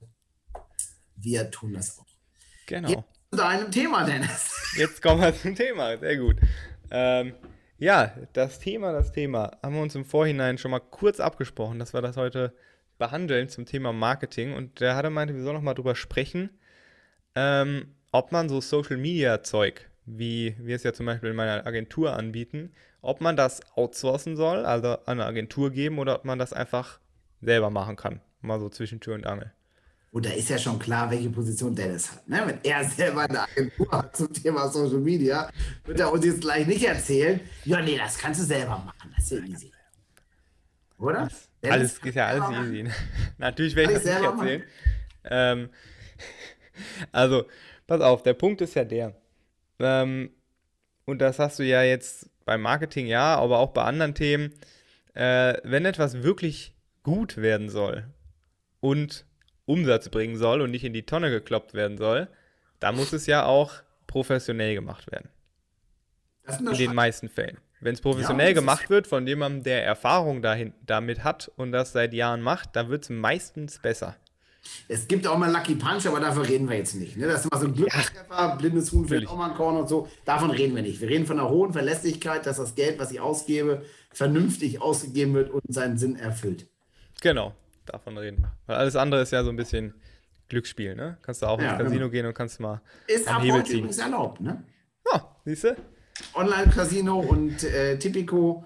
wir 1.15 1.49
tun 1.49 1.73
das 1.73 1.99
auch. 1.99 2.05
Genau. 2.65 2.89
Jetzt 2.89 3.03
zu 3.31 3.37
deinem 3.37 3.71
Thema, 3.71 4.03
Dennis. 4.03 4.51
Jetzt 4.77 5.01
kommen 5.01 5.21
wir 5.21 5.35
zum 5.35 5.55
Thema, 5.55 5.97
sehr 5.97 6.17
gut. 6.17 6.35
Ähm, 6.91 7.33
ja, 7.83 8.13
das 8.31 8.59
Thema, 8.59 8.93
das 8.93 9.11
Thema, 9.11 9.57
haben 9.61 9.75
wir 9.75 9.81
uns 9.81 9.93
im 9.93 10.05
Vorhinein 10.05 10.57
schon 10.57 10.71
mal 10.71 10.79
kurz 10.79 11.19
abgesprochen, 11.19 11.79
dass 11.79 11.93
wir 11.93 12.01
das 12.01 12.15
heute 12.15 12.53
behandeln 12.97 13.49
zum 13.49 13.65
Thema 13.65 13.91
Marketing. 13.91 14.53
Und 14.53 14.79
der 14.79 14.95
hatte 14.95 15.09
meinte, 15.09 15.35
wir 15.35 15.43
sollen 15.43 15.55
noch 15.55 15.61
mal 15.61 15.73
drüber 15.73 15.93
sprechen, 15.93 16.49
ähm, 17.35 17.93
ob 18.13 18.31
man 18.31 18.47
so 18.47 18.61
Social 18.61 18.95
Media 18.95 19.43
Zeug, 19.43 19.89
wie 20.05 20.55
wir 20.59 20.77
es 20.77 20.83
ja 20.83 20.93
zum 20.93 21.07
Beispiel 21.07 21.31
in 21.31 21.35
meiner 21.35 21.67
Agentur 21.67 22.15
anbieten, 22.15 22.71
ob 23.01 23.19
man 23.19 23.35
das 23.35 23.59
outsourcen 23.75 24.37
soll, 24.37 24.65
also 24.65 24.93
an 24.93 25.19
eine 25.19 25.25
Agentur 25.25 25.69
geben, 25.69 25.99
oder 25.99 26.15
ob 26.15 26.23
man 26.23 26.39
das 26.39 26.53
einfach 26.53 27.01
selber 27.41 27.69
machen 27.69 27.97
kann. 27.97 28.21
Mal 28.39 28.61
so 28.61 28.69
zwischen 28.69 29.01
Tür 29.01 29.15
und 29.15 29.25
Angel. 29.25 29.51
Und 30.13 30.27
da 30.27 30.29
ist 30.29 30.47
ja 30.47 30.59
schon 30.59 30.77
klar, 30.77 31.09
welche 31.09 31.31
Position 31.31 31.73
Dennis 31.73 32.11
hat. 32.11 32.29
Ne? 32.29 32.43
Wenn 32.45 32.59
er 32.61 32.83
selber 32.87 33.21
eine 33.21 33.41
Agentur 33.41 33.91
hat 33.91 34.15
zum 34.15 34.31
Thema 34.31 34.69
Social 34.69 34.99
Media, 34.99 35.49
wird 35.85 35.99
er 35.99 36.11
uns 36.11 36.23
jetzt 36.23 36.41
gleich 36.41 36.67
nicht 36.67 36.83
erzählen, 36.83 37.39
ja, 37.65 37.81
nee, 37.81 37.97
das 37.97 38.19
kannst 38.19 38.39
du 38.41 38.45
selber 38.45 38.77
machen. 38.77 39.11
Das 39.15 39.23
ist 39.25 39.31
ja 39.31 39.39
easy. 39.39 39.71
Oder? 40.99 41.29
alles 41.63 41.97
ist 41.97 42.15
ja 42.15 42.27
alles 42.27 42.43
easy. 42.51 42.91
Natürlich 43.39 43.75
werde 43.75 43.93
ich 43.93 44.03
das 44.03 44.05
nicht 44.05 44.23
erzählen. 44.23 44.63
Ähm, 45.23 45.69
also, 47.11 47.45
pass 47.87 48.01
auf, 48.01 48.21
der 48.21 48.35
Punkt 48.35 48.61
ist 48.61 48.75
ja 48.75 48.83
der. 48.85 49.15
Ähm, 49.79 50.29
und 51.05 51.23
das 51.23 51.39
hast 51.39 51.57
du 51.57 51.63
ja 51.63 51.81
jetzt 51.81 52.29
beim 52.45 52.61
Marketing 52.61 53.07
ja, 53.07 53.35
aber 53.35 53.57
auch 53.57 53.71
bei 53.71 53.81
anderen 53.81 54.13
Themen. 54.13 54.53
Äh, 55.15 55.55
wenn 55.63 55.85
etwas 55.85 56.21
wirklich 56.21 56.75
gut 57.01 57.37
werden 57.37 57.69
soll 57.69 58.05
und 58.79 59.25
Umsatz 59.65 60.09
bringen 60.09 60.35
soll 60.35 60.61
und 60.61 60.71
nicht 60.71 60.83
in 60.83 60.93
die 60.93 61.05
Tonne 61.05 61.29
gekloppt 61.29 61.73
werden 61.73 61.97
soll, 61.97 62.27
dann 62.79 62.95
muss 62.95 63.13
es 63.13 63.25
ja 63.25 63.45
auch 63.45 63.73
professionell 64.07 64.75
gemacht 64.75 65.11
werden. 65.11 65.29
in 66.59 66.77
den 66.77 66.93
meisten 66.93 67.29
Fällen. 67.29 67.57
Wenn 67.79 67.93
es 67.93 68.01
professionell 68.01 68.49
ja, 68.49 68.53
gemacht 68.53 68.89
wird 68.89 69.07
von 69.07 69.27
jemandem, 69.27 69.63
der 69.63 69.85
Erfahrung 69.85 70.41
dahin, 70.41 70.73
damit 70.85 71.23
hat 71.23 71.51
und 71.57 71.71
das 71.71 71.91
seit 71.91 72.13
Jahren 72.13 72.41
macht, 72.41 72.75
dann 72.75 72.89
wird 72.89 73.03
es 73.03 73.09
meistens 73.09 73.79
besser. 73.79 74.15
Es 74.87 75.07
gibt 75.07 75.27
auch 75.27 75.37
mal 75.37 75.51
Lucky 75.51 75.75
Punch, 75.75 76.05
aber 76.07 76.21
davon 76.21 76.43
reden 76.43 76.69
wir 76.69 76.77
jetzt 76.77 76.95
nicht. 76.95 77.17
Ne? 77.17 77.27
Das 77.27 77.41
ist 77.41 77.51
immer 77.51 77.59
so 77.59 77.67
ein 77.67 77.73
Glückstreffer, 77.73 78.25
ja, 78.31 78.55
blindes 78.55 78.91
Huhn 78.93 79.05
fällt 79.05 79.27
auch 79.27 79.35
mal 79.35 79.51
ein 79.51 79.57
Korn 79.57 79.75
und 79.75 79.89
so. 79.89 80.07
Davon 80.23 80.51
reden 80.51 80.75
wir 80.75 80.81
nicht. 80.81 81.01
Wir 81.01 81.09
reden 81.09 81.25
von 81.25 81.37
einer 81.37 81.49
hohen 81.49 81.73
Verlässlichkeit, 81.73 82.45
dass 82.45 82.57
das 82.57 82.75
Geld, 82.75 82.97
was 82.99 83.11
ich 83.11 83.19
ausgebe, 83.19 83.83
vernünftig 84.11 84.81
ausgegeben 84.81 85.33
wird 85.33 85.51
und 85.51 85.61
seinen 85.67 85.97
Sinn 85.97 86.15
erfüllt. 86.15 86.67
Genau, 87.21 87.53
davon 87.85 88.17
reden. 88.17 88.47
Weil 88.65 88.77
alles 88.77 88.95
andere 88.95 89.21
ist 89.21 89.31
ja 89.31 89.43
so 89.43 89.49
ein 89.49 89.55
bisschen 89.55 89.93
Glücksspiel, 90.49 90.95
ne? 90.95 91.17
Kannst 91.21 91.41
du 91.41 91.47
auch 91.47 91.59
ja, 91.59 91.71
ins 91.71 91.77
Casino 91.79 91.99
genau. 91.99 92.09
gehen 92.09 92.25
und 92.25 92.33
kannst 92.33 92.59
mal. 92.59 92.81
Ist 93.07 93.27
ab 93.27 93.41
Hebel 93.41 93.61
heute 93.61 93.73
übrigens 93.73 93.97
erlaubt, 93.97 94.41
ne? 94.41 94.63
Ja, 95.11 95.35
siehst 95.45 95.63
du? 95.63 95.75
Online-Casino 96.35 97.19
und 97.19 97.63
äh, 97.63 97.97
Tipico, 97.97 98.65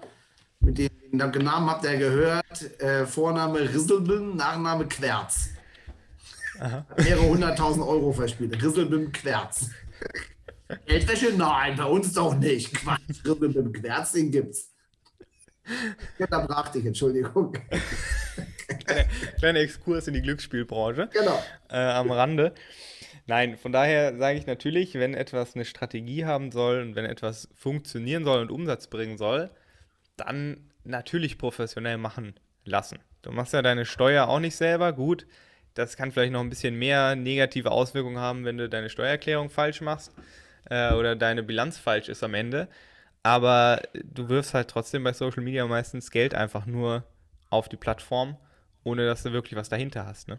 mit 0.60 0.78
dem 0.78 0.90
Namen 1.12 1.70
habt 1.70 1.84
ihr 1.84 1.96
gehört. 1.96 2.80
Äh, 2.80 3.06
Vorname 3.06 3.60
Risselbin, 3.60 4.36
Nachname 4.36 4.86
Querz. 4.86 5.50
Aha. 6.60 6.84
Mehrere 6.96 7.28
hunderttausend 7.28 7.86
Euro 7.86 8.12
verspielt. 8.12 8.60
Risselbim 8.62 9.12
Querz. 9.12 9.70
Geldwäsche? 10.84 11.32
Nein, 11.36 11.76
bei 11.76 11.84
uns 11.84 12.12
doch 12.12 12.34
nicht. 12.34 12.74
Quatsch, 12.74 13.24
Risselbim 13.24 13.72
Querz, 13.72 14.12
den 14.12 14.30
gibt's. 14.30 14.74
Da 16.18 16.46
brach 16.46 16.70
dich, 16.70 16.84
Entschuldigung. 16.84 17.56
Kleiner, 18.88 19.08
kleiner 19.38 19.60
Exkurs 19.60 20.08
in 20.08 20.14
die 20.14 20.22
Glücksspielbranche. 20.22 21.08
Genau. 21.12 21.42
Äh, 21.70 21.76
am 21.76 22.10
Rande. 22.10 22.52
Nein, 23.26 23.58
von 23.58 23.72
daher 23.72 24.16
sage 24.16 24.38
ich 24.38 24.46
natürlich, 24.46 24.94
wenn 24.94 25.14
etwas 25.14 25.54
eine 25.54 25.66
Strategie 25.66 26.24
haben 26.24 26.50
soll 26.50 26.80
und 26.80 26.96
wenn 26.96 27.04
etwas 27.04 27.48
funktionieren 27.54 28.24
soll 28.24 28.40
und 28.40 28.50
Umsatz 28.50 28.86
bringen 28.86 29.18
soll, 29.18 29.50
dann 30.16 30.70
natürlich 30.84 31.36
professionell 31.36 31.98
machen 31.98 32.34
lassen. 32.64 32.98
Du 33.22 33.30
machst 33.30 33.52
ja 33.52 33.62
deine 33.62 33.84
Steuer 33.84 34.28
auch 34.28 34.40
nicht 34.40 34.56
selber, 34.56 34.92
gut. 34.92 35.26
Das 35.74 35.96
kann 35.96 36.10
vielleicht 36.10 36.32
noch 36.32 36.40
ein 36.40 36.48
bisschen 36.48 36.76
mehr 36.76 37.14
negative 37.16 37.70
Auswirkungen 37.70 38.18
haben, 38.18 38.44
wenn 38.44 38.56
du 38.56 38.68
deine 38.68 38.88
Steuererklärung 38.88 39.50
falsch 39.50 39.80
machst 39.80 40.12
äh, 40.70 40.94
oder 40.94 41.14
deine 41.14 41.42
Bilanz 41.42 41.78
falsch 41.78 42.08
ist 42.08 42.24
am 42.24 42.34
Ende. 42.34 42.68
Aber 43.22 43.82
du 43.92 44.28
wirfst 44.28 44.54
halt 44.54 44.68
trotzdem 44.68 45.04
bei 45.04 45.12
Social 45.12 45.42
Media 45.42 45.66
meistens 45.66 46.10
Geld 46.10 46.34
einfach 46.34 46.66
nur 46.66 47.04
auf 47.50 47.68
die 47.68 47.76
Plattform, 47.76 48.36
ohne 48.88 49.06
dass 49.06 49.22
du 49.22 49.32
wirklich 49.32 49.56
was 49.56 49.68
dahinter 49.68 50.06
hast. 50.06 50.28
Ne? 50.28 50.38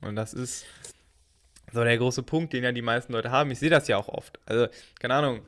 Und 0.00 0.16
das 0.16 0.34
ist 0.34 0.64
so 1.72 1.84
der 1.84 1.98
große 1.98 2.22
Punkt, 2.22 2.52
den 2.52 2.64
ja 2.64 2.72
die 2.72 2.82
meisten 2.82 3.12
Leute 3.12 3.30
haben. 3.30 3.50
Ich 3.50 3.58
sehe 3.58 3.70
das 3.70 3.88
ja 3.88 3.96
auch 3.96 4.08
oft. 4.08 4.38
Also, 4.46 4.68
keine 4.98 5.14
Ahnung. 5.14 5.40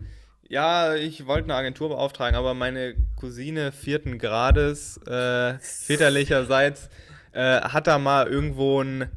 Ja, 0.49 0.95
ich 0.95 1.27
wollte 1.27 1.45
eine 1.45 1.55
Agentur 1.57 1.89
beauftragen, 1.89 2.37
aber 2.37 2.55
meine 2.55 2.95
Cousine 3.17 3.73
vierten 3.73 4.19
Grades, 4.19 4.99
äh, 5.07 5.59
väterlicherseits, 5.59 6.89
äh, 7.33 7.61
hat 7.63 7.89
da 7.89 7.99
mal 7.99 8.29
irgendwo 8.29 8.81
ein, 8.81 9.11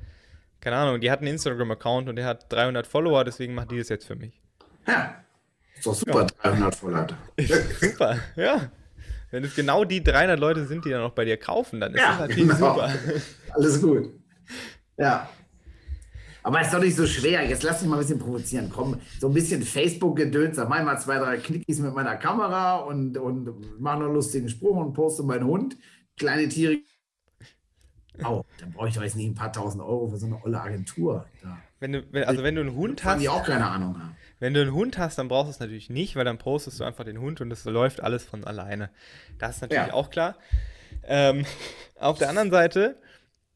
keine 0.60 0.78
Ahnung, 0.78 1.02
die 1.02 1.12
hat 1.12 1.20
einen 1.20 1.28
Instagram-Account 1.28 2.10
und 2.10 2.16
der 2.16 2.26
hat 2.26 2.52
300 2.52 2.88
Follower, 2.88 3.24
deswegen 3.24 3.54
macht 3.54 3.70
die 3.70 3.78
das 3.78 3.90
jetzt 3.90 4.08
für 4.08 4.16
mich. 4.16 4.42
Ja, 4.88 5.24
ist 5.76 5.86
doch 5.86 5.94
super, 5.94 6.22
ja. 6.22 6.52
300 6.52 6.76
Follower. 6.76 7.08
super, 7.80 8.18
ja. 8.36 8.72
Wenn 9.32 9.44
es 9.44 9.56
genau 9.56 9.86
die 9.86 10.04
300 10.04 10.40
Leute 10.40 10.66
sind, 10.66 10.86
die 10.86 10.90
dann 10.90 11.02
auch 11.02 11.12
bei 11.12 11.26
dir 11.26 11.38
kaufen, 11.38 11.80
dann 11.80 11.94
ist 11.94 12.00
ja, 12.00 12.12
das 12.12 12.20
natürlich 12.22 12.50
genau. 12.50 12.74
super. 12.74 12.94
Alles 13.54 13.82
gut. 13.82 14.10
Ja. 14.98 15.30
Aber 16.42 16.62
es 16.62 16.68
ist 16.68 16.74
doch 16.74 16.82
nicht 16.82 16.96
so 16.96 17.06
schwer. 17.06 17.48
Jetzt 17.48 17.64
lass 17.64 17.80
dich 17.80 17.88
mal 17.88 17.98
ein 17.98 18.02
bisschen 18.02 18.18
provozieren. 18.18 18.72
Komm, 18.74 19.00
so 19.20 19.28
ein 19.28 19.34
bisschen 19.34 19.62
Facebook-Gedöns. 19.62 20.56
Sag 20.56 20.70
mal 20.70 20.98
zwei, 21.00 21.20
drei 21.20 21.38
Knickis 21.38 21.80
mit 21.80 21.94
meiner 21.94 22.16
Kamera 22.16 22.78
und, 22.78 23.18
und 23.18 23.80
mach 23.80 24.00
noch 24.00 24.06
einen 24.06 24.16
lustigen 24.16 24.50
Spruch 24.50 24.78
und 24.78 24.94
poste 24.94 25.24
meinen 25.24 25.46
Hund. 25.46 25.78
Kleine 26.18 26.48
Tiere. 26.50 26.78
Au, 28.24 28.44
dann 28.60 28.72
brauche 28.72 28.90
ich 28.90 28.96
doch 28.96 29.04
jetzt 29.04 29.16
nicht 29.16 29.28
ein 29.28 29.36
paar 29.36 29.54
tausend 29.54 29.84
Euro 29.84 30.10
für 30.10 30.18
so 30.18 30.26
eine 30.26 30.44
olle 30.44 30.60
Agentur. 30.60 31.26
Da. 31.42 31.58
Wenn 31.80 31.94
du, 31.94 32.04
wenn, 32.12 32.24
also 32.24 32.44
wenn 32.44 32.56
du 32.56 32.62
einen 32.62 32.76
Hund 32.76 33.04
hast. 33.04 33.22
Die 33.22 33.30
auch 33.30 33.44
keine 33.44 33.68
Ahnung 33.68 33.98
haben. 33.98 34.16
Wenn 34.40 34.54
du 34.54 34.62
einen 34.62 34.74
Hund 34.74 34.98
hast, 34.98 35.18
dann 35.18 35.28
brauchst 35.28 35.48
du 35.48 35.52
es 35.52 35.60
natürlich 35.60 35.90
nicht, 35.90 36.16
weil 36.16 36.26
dann 36.26 36.38
postest 36.38 36.80
du 36.80 36.84
einfach 36.84 37.04
den 37.04 37.20
Hund 37.20 37.42
und 37.42 37.52
es 37.52 37.66
läuft 37.66 38.02
alles 38.02 38.24
von 38.24 38.44
alleine. 38.46 38.90
Das 39.38 39.58
ist 39.58 39.62
natürlich 39.62 39.88
ja. 39.88 39.94
auch 39.94 40.10
klar. 40.10 40.38
Ähm, 41.04 41.46
auf 42.00 42.18
der 42.18 42.30
anderen 42.30 42.52
Seite, 42.52 42.96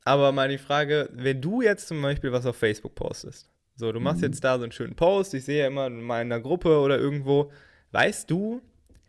aber 0.03 0.31
mal 0.31 0.49
die 0.49 0.57
Frage, 0.57 1.09
wenn 1.13 1.41
du 1.41 1.61
jetzt 1.61 1.87
zum 1.87 2.01
Beispiel 2.01 2.31
was 2.31 2.45
auf 2.45 2.57
Facebook 2.57 2.95
postest, 2.95 3.49
so, 3.75 3.91
du 3.91 3.99
machst 3.99 4.19
mhm. 4.21 4.27
jetzt 4.27 4.43
da 4.43 4.57
so 4.57 4.63
einen 4.63 4.71
schönen 4.71 4.95
Post, 4.95 5.33
ich 5.33 5.45
sehe 5.45 5.61
ja 5.61 5.67
immer 5.67 5.89
mal 5.89 6.21
in 6.21 6.31
einer 6.31 6.41
Gruppe 6.41 6.79
oder 6.79 6.99
irgendwo, 6.99 7.51
weißt 7.91 8.29
du, 8.29 8.61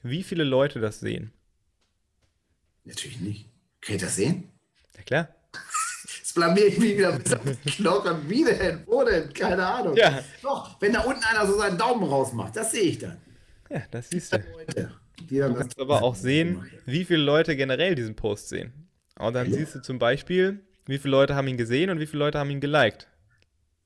wie 0.02 0.22
viele 0.22 0.44
Leute 0.44 0.80
das 0.80 1.00
sehen? 1.00 1.32
Natürlich 2.84 3.20
nicht. 3.20 3.48
Kann 3.80 3.96
ich 3.96 4.02
das 4.02 4.16
sehen? 4.16 4.50
Ja, 4.96 5.02
klar 5.02 5.28
blamier 6.34 6.66
ich 6.66 6.78
mich 6.78 6.96
wieder 6.96 7.12
bis 7.12 7.32
auf 7.32 7.40
die 7.64 7.70
Knochen. 7.70 8.28
Wie 8.28 8.44
denn? 8.44 8.82
Wo 8.86 9.04
denn? 9.04 9.32
Keine 9.32 9.66
Ahnung. 9.66 9.96
Ja. 9.96 10.20
Doch, 10.42 10.80
wenn 10.80 10.92
da 10.92 11.00
unten 11.00 11.22
einer 11.24 11.46
so 11.46 11.58
seinen 11.58 11.78
Daumen 11.78 12.04
rausmacht, 12.04 12.56
das 12.56 12.72
sehe 12.72 12.82
ich 12.82 12.98
dann. 12.98 13.16
Ja, 13.70 13.82
das 13.90 14.10
siehst 14.10 14.32
du. 14.32 14.42
Leute, 14.56 14.90
du 15.28 15.54
kannst 15.54 15.80
aber 15.80 16.02
auch 16.02 16.14
sehen, 16.14 16.64
wie 16.86 17.04
viele 17.04 17.22
Leute 17.22 17.56
generell 17.56 17.94
diesen 17.94 18.14
Post 18.14 18.48
sehen. 18.48 18.72
Und 19.18 19.34
dann 19.34 19.50
ja. 19.50 19.58
siehst 19.58 19.76
du 19.76 19.82
zum 19.82 19.98
Beispiel, 19.98 20.60
wie 20.86 20.98
viele 20.98 21.12
Leute 21.12 21.34
haben 21.34 21.48
ihn 21.48 21.56
gesehen 21.56 21.90
und 21.90 22.00
wie 22.00 22.06
viele 22.06 22.24
Leute 22.24 22.38
haben 22.38 22.50
ihn 22.50 22.60
geliked. 22.60 23.08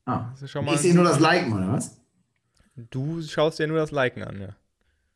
Ah. 0.07 0.33
ich 0.41 0.51
sehe 0.79 0.95
nur 0.95 1.05
das 1.05 1.21
Liken, 1.21 1.53
oder 1.53 1.73
was? 1.73 2.01
Du 2.91 3.21
schaust 3.23 3.59
dir 3.59 3.67
nur 3.67 3.77
das 3.77 3.91
Liken 3.91 4.23
an, 4.23 4.41
ja. 4.41 4.57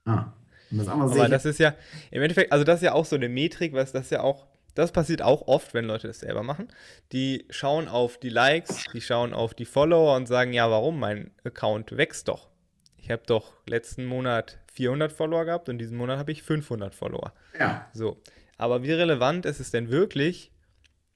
Ah. 0.04 0.32
Und 0.70 0.78
das 0.78 0.88
andere 0.88 1.10
Aber 1.10 1.28
das 1.28 1.44
ist 1.44 1.58
ja, 1.58 1.74
im 2.10 2.22
Endeffekt, 2.22 2.52
also 2.52 2.64
das 2.64 2.76
ist 2.76 2.84
ja 2.84 2.92
auch 2.92 3.06
so 3.06 3.16
eine 3.16 3.28
Metrik, 3.28 3.72
was 3.72 3.92
das 3.92 4.06
ist 4.06 4.10
ja 4.10 4.20
auch 4.20 4.46
das 4.74 4.92
passiert 4.92 5.22
auch 5.22 5.46
oft, 5.48 5.74
wenn 5.74 5.84
Leute 5.84 6.08
das 6.08 6.20
selber 6.20 6.42
machen. 6.42 6.68
Die 7.12 7.46
schauen 7.50 7.88
auf 7.88 8.18
die 8.18 8.30
Likes, 8.30 8.84
die 8.92 9.00
schauen 9.00 9.34
auf 9.34 9.54
die 9.54 9.64
Follower 9.64 10.16
und 10.16 10.26
sagen, 10.26 10.52
ja, 10.52 10.70
warum? 10.70 10.98
Mein 10.98 11.30
Account 11.44 11.96
wächst 11.96 12.28
doch. 12.28 12.48
Ich 12.96 13.10
habe 13.10 13.22
doch 13.26 13.54
letzten 13.66 14.06
Monat 14.06 14.58
400 14.72 15.12
Follower 15.12 15.44
gehabt 15.44 15.68
und 15.68 15.78
diesen 15.78 15.98
Monat 15.98 16.18
habe 16.18 16.32
ich 16.32 16.42
500 16.42 16.94
Follower. 16.94 17.32
Ja. 17.58 17.90
So. 17.92 18.20
Aber 18.56 18.82
wie 18.82 18.92
relevant 18.92 19.44
ist 19.44 19.60
es 19.60 19.70
denn 19.70 19.90
wirklich, 19.90 20.52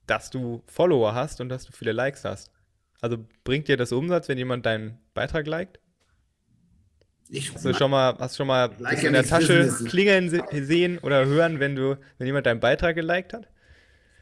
dass 0.06 0.30
du 0.30 0.62
Follower 0.66 1.14
hast 1.14 1.40
und 1.40 1.48
dass 1.48 1.64
du 1.64 1.72
viele 1.72 1.92
Likes 1.92 2.25
hast? 2.25 2.50
Also 3.00 3.18
bringt 3.44 3.68
dir 3.68 3.76
das 3.76 3.92
Umsatz, 3.92 4.28
wenn 4.28 4.38
jemand 4.38 4.66
deinen 4.66 4.98
Beitrag 5.14 5.46
liked? 5.46 5.78
Ich 7.28 7.54
hast 7.54 7.64
du 7.64 7.75
schon 7.75 7.90
mal, 7.90 8.16
hast 8.18 8.37
schon 8.37 8.47
mal 8.47 8.71
like 8.78 9.02
in 9.02 9.12
der 9.12 9.25
Tasche 9.25 9.73
klingeln 9.87 10.30
sehen 10.52 10.99
oder 10.99 11.26
hören, 11.26 11.61
wenn 11.61 11.75
du, 11.75 11.97
wenn 12.18 12.26
jemand 12.26 12.47
deinen 12.47 12.61
Beitrag 12.61 12.95
geliked 12.95 13.33
hat? 13.33 13.49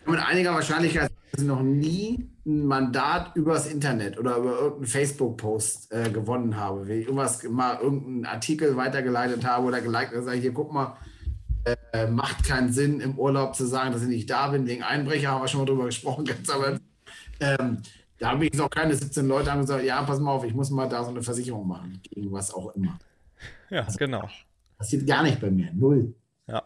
Mit 0.07 0.21
einiger 0.21 0.55
Wahrscheinlichkeit 0.55 1.11
dass 1.35 1.43
ich 1.43 1.49
noch 1.49 1.63
nie 1.63 2.31
ein 2.47 2.65
Mandat 2.67 3.35
übers 3.35 3.67
Internet 3.67 4.19
oder 4.19 4.37
über 4.37 4.53
irgendeinen 4.53 4.87
Facebook-Post 4.87 5.93
äh, 5.93 6.11
gewonnen 6.11 6.57
habe. 6.57 6.87
Wenn 6.87 7.01
ich 7.01 7.07
irgendwas 7.07 7.43
mal 7.43 7.81
irgendeinen 7.81 8.25
Artikel 8.25 8.77
weitergeleitet 8.77 9.45
habe 9.45 9.67
oder 9.67 9.81
geliked 9.81 10.13
habe, 10.13 10.23
sage 10.23 10.37
ich 10.37 10.43
hier, 10.43 10.53
guck 10.53 10.73
mal, 10.73 10.97
äh, 11.93 12.07
macht 12.07 12.45
keinen 12.47 12.73
Sinn, 12.73 13.01
im 13.01 13.19
Urlaub 13.19 13.57
zu 13.57 13.67
sagen, 13.67 13.93
dass 13.93 14.03
ich 14.03 14.09
nicht 14.09 14.31
da 14.31 14.49
bin, 14.49 14.67
wegen 14.69 14.85
Einbrecher, 14.85 15.31
haben 15.31 15.43
wir 15.43 15.49
schon 15.49 15.61
mal 15.61 15.67
drüber 15.67 15.87
gesprochen, 15.87 16.25
ganz 16.27 16.49
aber 16.49 16.79
ähm, 17.41 17.79
Da 18.25 18.31
habe 18.31 18.47
ich 18.47 18.55
noch 18.55 18.71
keine 18.71 18.95
17 18.95 19.29
Leute 19.29 19.53
haben 19.53 19.61
gesagt, 19.61 19.85
ja, 19.85 20.03
pass 20.03 20.19
mal 20.19 20.31
auf, 20.31 20.45
ich 20.45 20.55
muss 20.55 20.71
mal 20.71 20.89
da 20.89 21.05
so 21.05 21.11
eine 21.11 21.23
Versicherung 21.23 21.69
machen, 21.69 22.01
gegen 22.05 22.33
was 22.33 22.55
auch 22.55 22.75
immer. 22.75 22.99
Ja, 23.69 23.83
das 23.83 23.99
genau. 23.99 24.27
Passiert 24.79 25.07
gar 25.07 25.23
nicht 25.23 25.43
bei 25.43 25.51
mir, 25.51 25.71
null. 25.75 26.15
Ja. 26.47 26.63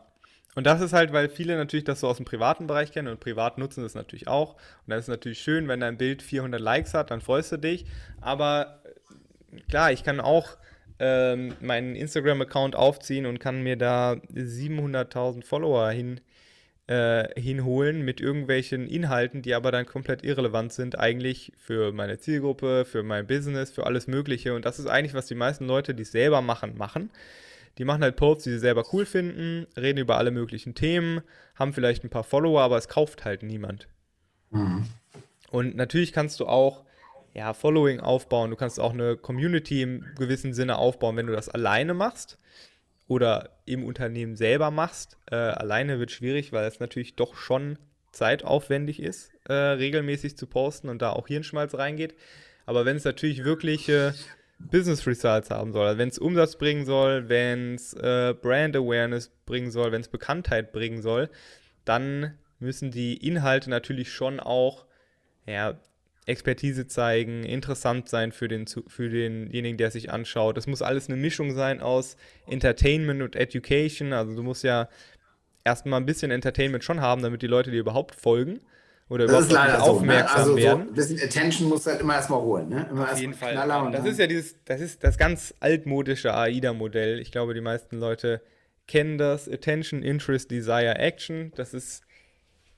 Und 0.55 0.69
das 0.69 0.81
ist 0.81 0.93
halt, 0.93 1.13
weil 1.13 1.29
viele 1.29 1.57
natürlich 1.57 1.83
das 1.83 1.99
so 1.99 2.07
aus 2.07 2.19
dem 2.19 2.27
privaten 2.27 2.69
Bereich 2.69 2.93
kennen 2.93 3.09
und 3.09 3.19
privat 3.19 3.59
nutzen 3.59 3.83
das 3.83 3.97
natürlich 3.97 4.29
auch. 4.29 4.55
Und 4.55 4.61
dann 4.87 5.01
ist 5.01 5.07
es 5.07 5.09
natürlich 5.09 5.41
schön, 5.41 5.67
wenn 5.67 5.81
dein 5.81 5.99
Bild 5.99 6.23
400 6.23 6.61
Likes 6.61 6.95
hat, 6.95 7.11
dann 7.11 7.21
freust 7.21 7.51
du 7.51 7.57
dich. 7.57 7.87
Aber 8.21 8.81
äh, 9.51 9.61
klar, 9.63 9.91
ich 9.91 10.05
kann 10.05 10.21
auch 10.21 10.59
ähm, 11.01 11.57
meinen 11.61 11.97
Instagram-Account 11.97 12.77
aufziehen 12.77 13.27
und 13.27 13.41
kann 13.41 13.65
mir 13.65 13.77
da 13.77 14.13
700.000 14.13 15.45
Follower 15.45 15.91
hin, 15.91 16.21
äh, 16.89 17.29
hinholen 17.39 18.03
mit 18.03 18.21
irgendwelchen 18.21 18.87
Inhalten, 18.87 19.43
die 19.43 19.55
aber 19.55 19.71
dann 19.71 19.87
komplett 19.87 20.25
irrelevant 20.25 20.73
sind, 20.73 20.99
eigentlich 20.99 21.53
für 21.59 21.93
meine 21.93 22.19
Zielgruppe, 22.19 22.87
für 22.87 23.03
mein 23.03 23.27
Business, 23.27 23.71
für 23.71 23.85
alles 23.85 24.07
Mögliche. 24.07 24.55
Und 24.55 24.65
das 24.65 24.79
ist 24.79 24.87
eigentlich, 24.87 25.15
was 25.15 25.27
die 25.27 25.35
meisten 25.35 25.67
Leute, 25.67 25.95
die 25.95 26.03
es 26.03 26.13
selber 26.13 26.41
machen, 26.41 26.79
machen. 26.79 27.11
Die 27.77 27.85
machen 27.85 28.03
halt 28.03 28.17
Posts, 28.17 28.45
die 28.45 28.51
sie 28.53 28.59
selber 28.59 28.85
cool 28.93 29.05
finden, 29.05 29.67
reden 29.77 29.99
über 29.99 30.17
alle 30.17 30.31
möglichen 30.31 30.75
Themen, 30.75 31.21
haben 31.55 31.75
vielleicht 31.75 32.05
ein 32.05 32.11
paar 32.11 32.25
Follower, 32.25 32.63
aber 32.63 32.79
es 32.79 32.89
kauft 32.89 33.25
halt 33.25 33.43
niemand. 33.43 33.87
Mhm. 34.51 34.87
Und 35.51 35.77
natürlich 35.77 36.13
kannst 36.13 36.41
du 36.41 36.47
auch 36.47 36.85
ja, 37.35 37.53
Following 37.53 38.01
aufbauen, 38.01 38.51
du 38.51 38.57
kannst 38.57 38.81
auch 38.81 38.95
eine 38.95 39.17
Community 39.17 39.83
im 39.83 40.05
gewissen 40.17 40.55
Sinne 40.55 40.79
aufbauen, 40.79 41.17
wenn 41.17 41.27
du 41.27 41.35
das 41.35 41.51
alleine 41.51 41.93
machst 41.93 42.39
oder 43.09 43.59
im 43.65 43.85
Unternehmen 43.85 44.37
selber 44.37 44.71
machst. 44.71 45.17
Äh, 45.31 45.35
alleine 45.35 45.99
wird 45.99 46.13
schwierig, 46.13 46.53
weil 46.53 46.67
es 46.67 46.79
natürlich 46.79 47.17
doch 47.17 47.35
schon 47.35 47.79
zeitaufwendig 48.13 49.01
ist, 49.01 49.33
äh, 49.49 49.53
regelmäßig 49.53 50.37
zu 50.37 50.47
posten 50.47 50.89
und 50.89 51.03
da 51.03 51.11
auch 51.11 51.27
Hirnschmalz 51.27 51.75
reingeht. 51.75 52.15
Aber 52.67 52.85
wenn 52.85 52.97
es 52.97 53.05
natürlich 53.05 53.45
wirklich 53.45 53.89
äh, 53.89 54.13
Business 54.59 55.07
Results 55.07 55.51
haben 55.51 55.73
soll, 55.73 55.87
also 55.87 55.99
wenn 55.99 56.09
es 56.09 56.19
Umsatz 56.19 56.57
bringen 56.57 56.85
soll, 56.85 57.29
wenn 57.29 57.75
es 57.75 57.95
äh, 57.95 58.35
Brand 58.41 58.77
Awareness 58.77 59.31
bringen 59.47 59.71
soll, 59.71 59.91
wenn 59.91 60.03
es 60.03 60.09
Bekanntheit 60.09 60.73
bringen 60.73 61.01
soll, 61.01 61.31
dann 61.85 62.37
müssen 62.59 62.91
die 62.91 63.17
Inhalte 63.17 63.71
natürlich 63.71 64.13
schon 64.13 64.41
auch 64.41 64.85
ja, 65.47 65.81
Expertise 66.29 66.87
zeigen, 66.87 67.43
interessant 67.43 68.09
sein 68.09 68.33
für, 68.33 68.49
den, 68.49 68.67
für 68.67 69.09
denjenigen, 69.09 69.79
der 69.79 69.91
sich 69.91 70.11
anschaut. 70.11 70.57
Das 70.57 70.67
muss 70.67 70.83
alles 70.83 71.09
eine 71.09 71.17
Mischung 71.17 71.53
sein 71.53 71.81
aus 71.81 72.17
Entertainment 72.47 73.23
und 73.23 73.35
Education. 73.35 74.13
Also 74.13 74.35
du 74.35 74.43
musst 74.43 74.63
ja 74.63 74.89
erstmal 75.65 76.01
ein 76.01 76.07
bisschen 76.07 76.31
Entertainment 76.31 76.85
schon 76.85 77.01
haben, 77.01 77.23
damit 77.23 77.43
die 77.43 77.47
Leute 77.47 77.71
dir 77.71 77.81
überhaupt 77.81 78.15
folgen 78.15 78.61
oder 79.09 79.27
das 79.27 79.51
überhaupt 79.51 79.71
so, 79.71 79.77
ne? 79.77 79.83
aufmerksam 79.83 80.37
ne? 80.37 80.41
also 80.41 80.57
werden. 80.57 80.83
So 80.83 80.89
ein 80.89 80.95
bisschen 80.95 81.21
Attention 81.21 81.69
musst 81.69 81.87
du 81.87 81.91
halt 81.91 82.01
immer 82.01 82.15
erstmal 82.15 82.41
holen. 82.41 82.69
Ne? 82.69 82.87
Immer 82.91 83.03
Auf 83.03 83.09
erst 83.09 83.21
jeden 83.21 83.35
Fall. 83.35 83.91
Das 83.93 84.05
ist 84.05 84.19
ja 84.19 84.27
dieses, 84.27 84.57
das 84.65 84.81
ist 84.81 85.03
das 85.03 85.17
ganz 85.17 85.55
altmodische 85.61 86.35
AIDA-Modell. 86.35 87.21
Ich 87.21 87.33
glaube, 87.33 87.55
die 87.55 87.61
meisten 87.61 87.99
Leute 87.99 88.43
kennen 88.87 89.17
das. 89.17 89.49
Attention, 89.49 90.03
Interest, 90.03 90.51
Desire, 90.51 90.97
Action. 90.99 91.53
Das 91.57 91.73
ist 91.73 92.03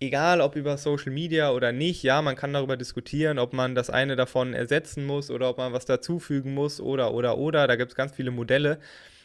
egal 0.00 0.40
ob 0.40 0.57
über 0.57 0.76
Social 0.78 1.12
Media 1.12 1.52
oder 1.52 1.73
nicht, 1.73 2.02
ja, 2.02 2.23
man 2.23 2.35
kann 2.35 2.52
darüber 2.52 2.76
diskutieren, 2.76 3.38
ob 3.38 3.52
man 3.52 3.75
das 3.75 3.90
eine 3.90 4.16
davon 4.16 4.54
ersetzen 4.54 5.07
muss 5.07 5.30
oder 5.30 5.50
ob 5.50 5.59
man 5.59 5.73
was 5.73 5.85
dazufügen 5.85 6.54
muss 6.54 6.80
oder, 6.80 7.12
oder, 7.12 7.38
oder. 7.38 7.66
Da 7.66 7.76
gibt 7.76 7.92
es 7.92 7.97
ganz 7.97 8.12
viele 8.12 8.30
Modelle. 8.30 8.78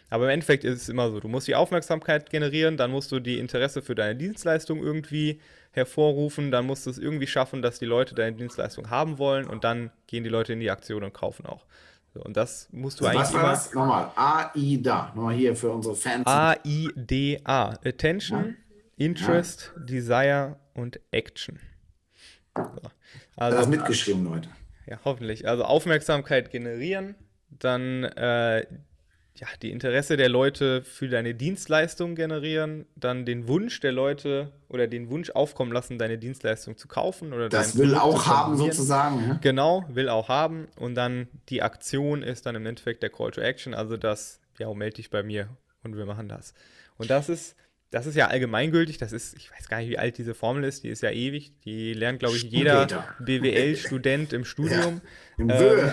Aber 0.09 0.25
im 0.25 0.29
Endeffekt 0.29 0.63
ist 0.63 0.83
es 0.83 0.89
immer 0.89 1.09
so, 1.09 1.19
du 1.19 1.27
musst 1.27 1.47
die 1.47 1.55
Aufmerksamkeit 1.55 2.29
generieren, 2.29 2.77
dann 2.77 2.91
musst 2.91 3.11
du 3.11 3.19
die 3.19 3.39
Interesse 3.39 3.81
für 3.81 3.95
deine 3.95 4.15
Dienstleistung 4.15 4.83
irgendwie 4.83 5.41
hervorrufen, 5.71 6.51
dann 6.51 6.67
musst 6.67 6.85
du 6.85 6.91
es 6.91 6.99
irgendwie 6.99 7.25
schaffen, 7.25 7.61
dass 7.61 7.79
die 7.79 7.85
Leute 7.85 8.13
deine 8.13 8.35
Dienstleistung 8.35 8.91
haben 8.91 9.17
wollen 9.17 9.47
und 9.47 9.63
dann 9.63 9.91
gehen 10.05 10.23
die 10.23 10.29
Leute 10.29 10.53
in 10.53 10.59
die 10.59 10.69
Aktion 10.69 11.03
und 11.03 11.13
kaufen 11.13 11.45
auch. 11.47 11.65
So, 12.13 12.21
und 12.21 12.37
das 12.37 12.69
musst 12.71 13.01
du 13.01 13.05
also 13.05 13.17
eigentlich. 13.17 13.33
Was 13.33 13.41
war 13.43 13.49
das? 13.49 13.73
Nochmal, 13.73 14.11
AIDA, 14.15 15.11
nochmal 15.15 15.35
hier 15.35 15.55
für 15.55 15.71
unsere 15.71 15.95
Fans. 15.95 16.25
A-I-D-A, 16.25 17.69
Attention, 17.83 18.45
ja. 18.45 18.64
Interest, 18.97 19.73
ja. 19.75 19.83
Desire 19.83 20.59
und 20.73 20.99
Action. 21.11 21.59
So. 22.55 22.63
Also, 23.35 23.57
das 23.57 23.67
mitgeschrieben, 23.67 24.23
Leute. 24.23 24.49
Ja, 24.87 24.99
hoffentlich. 25.03 25.47
Also 25.47 25.63
Aufmerksamkeit 25.63 26.51
generieren, 26.51 27.15
dann 27.49 28.03
äh, 28.03 28.65
ja, 29.37 29.47
die 29.61 29.71
Interesse 29.71 30.15
der 30.15 30.29
Leute 30.29 30.81
für 30.83 31.09
deine 31.09 31.35
Dienstleistung 31.35 32.15
generieren, 32.15 32.85
dann 32.95 33.25
den 33.25 33.47
Wunsch 33.49 33.81
der 33.81 33.91
Leute 33.91 34.53
oder 34.69 34.87
den 34.87 35.09
Wunsch 35.09 35.29
aufkommen 35.31 35.73
lassen, 35.73 35.97
deine 35.97 36.17
Dienstleistung 36.17 36.77
zu 36.77 36.87
kaufen 36.87 37.33
oder 37.33 37.49
das 37.49 37.77
will 37.77 37.95
auch 37.95 38.27
haben 38.27 38.55
sozusagen. 38.55 39.27
Ja? 39.27 39.39
Genau, 39.41 39.83
will 39.89 40.07
auch 40.07 40.29
haben 40.29 40.67
und 40.77 40.95
dann 40.95 41.27
die 41.49 41.61
Aktion 41.61 42.23
ist 42.23 42.45
dann 42.45 42.55
im 42.55 42.65
Endeffekt 42.65 43.03
der 43.03 43.09
Call 43.09 43.31
to 43.31 43.41
Action, 43.41 43.73
also 43.73 43.97
das, 43.97 44.39
ja, 44.57 44.73
melde 44.73 44.95
dich 44.95 45.09
bei 45.09 45.21
mir 45.21 45.49
und 45.83 45.97
wir 45.97 46.05
machen 46.05 46.29
das. 46.29 46.53
Und 46.97 47.09
das 47.09 47.27
ist 47.27 47.57
das 47.95 48.07
ist 48.07 48.15
ja 48.15 48.27
allgemeingültig, 48.27 48.97
das 48.97 49.13
ist, 49.13 49.37
ich 49.37 49.49
weiß 49.49 49.69
gar 49.69 49.77
nicht, 49.77 49.87
wie 49.87 49.97
alt 49.97 50.17
diese 50.17 50.35
Formel 50.35 50.65
ist, 50.65 50.83
die 50.83 50.89
ist 50.89 51.01
ja 51.01 51.11
ewig, 51.11 51.53
die 51.63 51.93
lernt, 51.93 52.19
glaube 52.19 52.35
ich, 52.35 52.43
jeder 52.43 52.85
BWL-Student 53.19 54.33
im 54.33 54.43
Studium. 54.43 54.99
Ja, 55.37 55.45
ähm, 55.47 55.91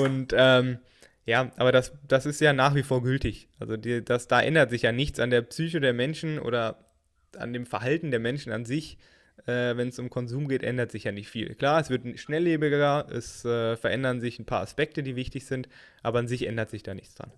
und 0.00 0.32
ähm, 0.36 0.78
ja, 1.26 1.50
aber 1.56 1.72
das, 1.72 1.94
das 2.06 2.26
ist 2.26 2.40
ja 2.40 2.52
nach 2.52 2.76
wie 2.76 2.84
vor 2.84 3.02
gültig. 3.02 3.48
Also 3.58 3.76
die, 3.76 4.04
das, 4.04 4.28
da 4.28 4.40
ändert 4.40 4.70
sich 4.70 4.82
ja 4.82 4.92
nichts 4.92 5.18
an 5.18 5.30
der 5.30 5.42
Psyche 5.42 5.80
der 5.80 5.94
Menschen 5.94 6.38
oder 6.38 6.92
an 7.36 7.52
dem 7.52 7.66
Verhalten 7.66 8.12
der 8.12 8.20
Menschen 8.20 8.52
an 8.52 8.64
sich. 8.64 8.98
Äh, 9.46 9.76
Wenn 9.76 9.88
es 9.88 9.98
um 9.98 10.10
Konsum 10.10 10.48
geht, 10.48 10.62
ändert 10.62 10.90
sich 10.90 11.04
ja 11.04 11.12
nicht 11.12 11.28
viel. 11.28 11.54
Klar, 11.54 11.80
es 11.80 11.90
wird 11.90 12.18
schnelllebiger, 12.18 13.06
es 13.10 13.44
äh, 13.44 13.76
verändern 13.76 14.20
sich 14.20 14.38
ein 14.38 14.46
paar 14.46 14.60
Aspekte, 14.60 15.02
die 15.02 15.16
wichtig 15.16 15.46
sind, 15.46 15.68
aber 16.02 16.18
an 16.18 16.28
sich 16.28 16.46
ändert 16.46 16.70
sich 16.70 16.82
da 16.82 16.94
nichts 16.94 17.14
dran. 17.14 17.30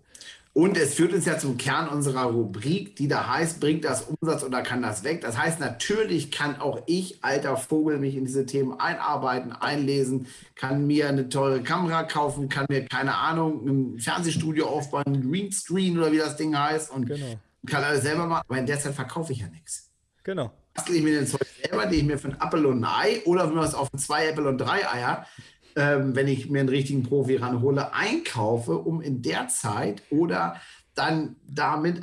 Und 0.52 0.76
es 0.76 0.94
führt 0.94 1.12
uns 1.12 1.26
ja 1.26 1.38
zum 1.38 1.56
Kern 1.56 1.88
unserer 1.88 2.24
Rubrik, 2.24 2.96
die 2.96 3.06
da 3.06 3.28
heißt, 3.28 3.60
bringt 3.60 3.84
das 3.84 4.02
Umsatz 4.02 4.42
oder 4.42 4.62
kann 4.62 4.82
das 4.82 5.04
weg? 5.04 5.20
Das 5.20 5.38
heißt, 5.38 5.60
natürlich 5.60 6.32
kann 6.32 6.60
auch 6.60 6.82
ich, 6.86 7.22
alter 7.22 7.56
Vogel, 7.56 7.98
mich 7.98 8.16
in 8.16 8.24
diese 8.24 8.46
Themen 8.46 8.78
einarbeiten, 8.80 9.52
einlesen, 9.52 10.26
kann 10.56 10.88
mir 10.88 11.08
eine 11.08 11.28
teure 11.28 11.62
Kamera 11.62 12.02
kaufen, 12.02 12.48
kann 12.48 12.66
mir, 12.68 12.84
keine 12.86 13.14
Ahnung, 13.14 13.66
ein 13.68 14.00
Fernsehstudio 14.00 14.66
aufbauen, 14.66 15.04
ein 15.06 15.30
Greenscreen 15.30 15.96
oder 15.96 16.10
wie 16.10 16.18
das 16.18 16.36
Ding 16.36 16.58
heißt 16.58 16.90
und 16.90 17.06
genau. 17.06 17.38
kann 17.66 17.84
alles 17.84 18.02
selber 18.02 18.26
machen. 18.26 18.42
Aber 18.48 18.58
in 18.58 18.66
der 18.66 18.80
Zeit 18.80 18.94
verkaufe 18.94 19.32
ich 19.32 19.38
ja 19.38 19.48
nichts. 19.48 19.88
Genau. 20.24 20.50
Bastel 20.80 20.96
ich 20.96 21.02
mir 21.02 21.18
den 21.18 21.26
Zeug 21.26 21.46
selber, 21.62 21.86
den 21.86 21.98
ich 21.98 22.04
mir 22.04 22.18
für 22.18 22.28
ein 22.28 22.36
Apple 22.40 22.66
und 22.66 22.82
ein 22.82 22.84
Ei 22.84 23.22
oder 23.26 23.48
wenn 23.48 23.56
man 23.56 23.66
es 23.66 23.74
auf 23.74 23.90
zwei 23.96 24.28
Apple 24.28 24.48
und 24.48 24.58
drei 24.58 24.88
Eier 24.88 25.26
ähm, 25.76 26.14
wenn 26.16 26.28
ich 26.28 26.50
mir 26.50 26.60
einen 26.60 26.68
richtigen 26.68 27.02
Profi 27.02 27.36
ranhole, 27.36 27.92
einkaufe, 27.94 28.76
um 28.76 29.00
in 29.00 29.22
der 29.22 29.48
Zeit 29.48 30.02
oder 30.10 30.60
dann 30.94 31.36
damit 31.46 32.02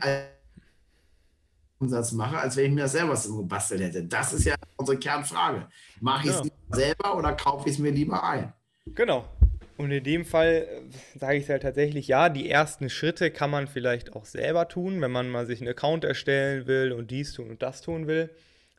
Umsatz 1.80 2.12
mache, 2.14 2.38
als 2.38 2.56
wenn 2.56 2.66
ich 2.66 2.72
mir 2.72 2.82
das 2.82 2.94
selber 2.94 3.16
so 3.16 3.38
gebastelt 3.38 3.82
hätte. 3.82 4.04
Das 4.06 4.34
ist 4.34 4.46
ja 4.46 4.56
unsere 4.78 4.98
Kernfrage. 4.98 5.68
Mache 6.00 6.28
ich 6.28 6.34
es 6.34 6.42
ja. 6.46 6.76
selber 6.76 7.18
oder 7.18 7.34
kaufe 7.34 7.68
ich 7.68 7.76
es 7.76 7.80
mir 7.80 7.92
lieber 7.92 8.24
ein? 8.24 8.54
Genau. 8.96 9.28
Und 9.76 9.92
in 9.92 10.04
dem 10.04 10.26
Fall 10.26 10.68
äh, 10.68 11.20
sage 11.20 11.38
ich 11.38 11.48
halt 11.50 11.62
tatsächlich, 11.62 12.08
ja, 12.08 12.30
die 12.30 12.50
ersten 12.50 12.90
Schritte 12.90 13.30
kann 13.30 13.52
man 13.52 13.68
vielleicht 13.68 14.16
auch 14.16 14.26
selber 14.26 14.68
tun, 14.68 15.02
wenn 15.02 15.12
man 15.12 15.30
mal 15.30 15.46
sich 15.46 15.62
einen 15.62 15.70
Account 15.70 16.04
erstellen 16.04 16.66
will 16.66 16.94
und 16.94 17.12
dies 17.12 17.34
tun 17.34 17.52
und 17.52 17.62
das 17.62 17.82
tun 17.82 18.08
will 18.08 18.32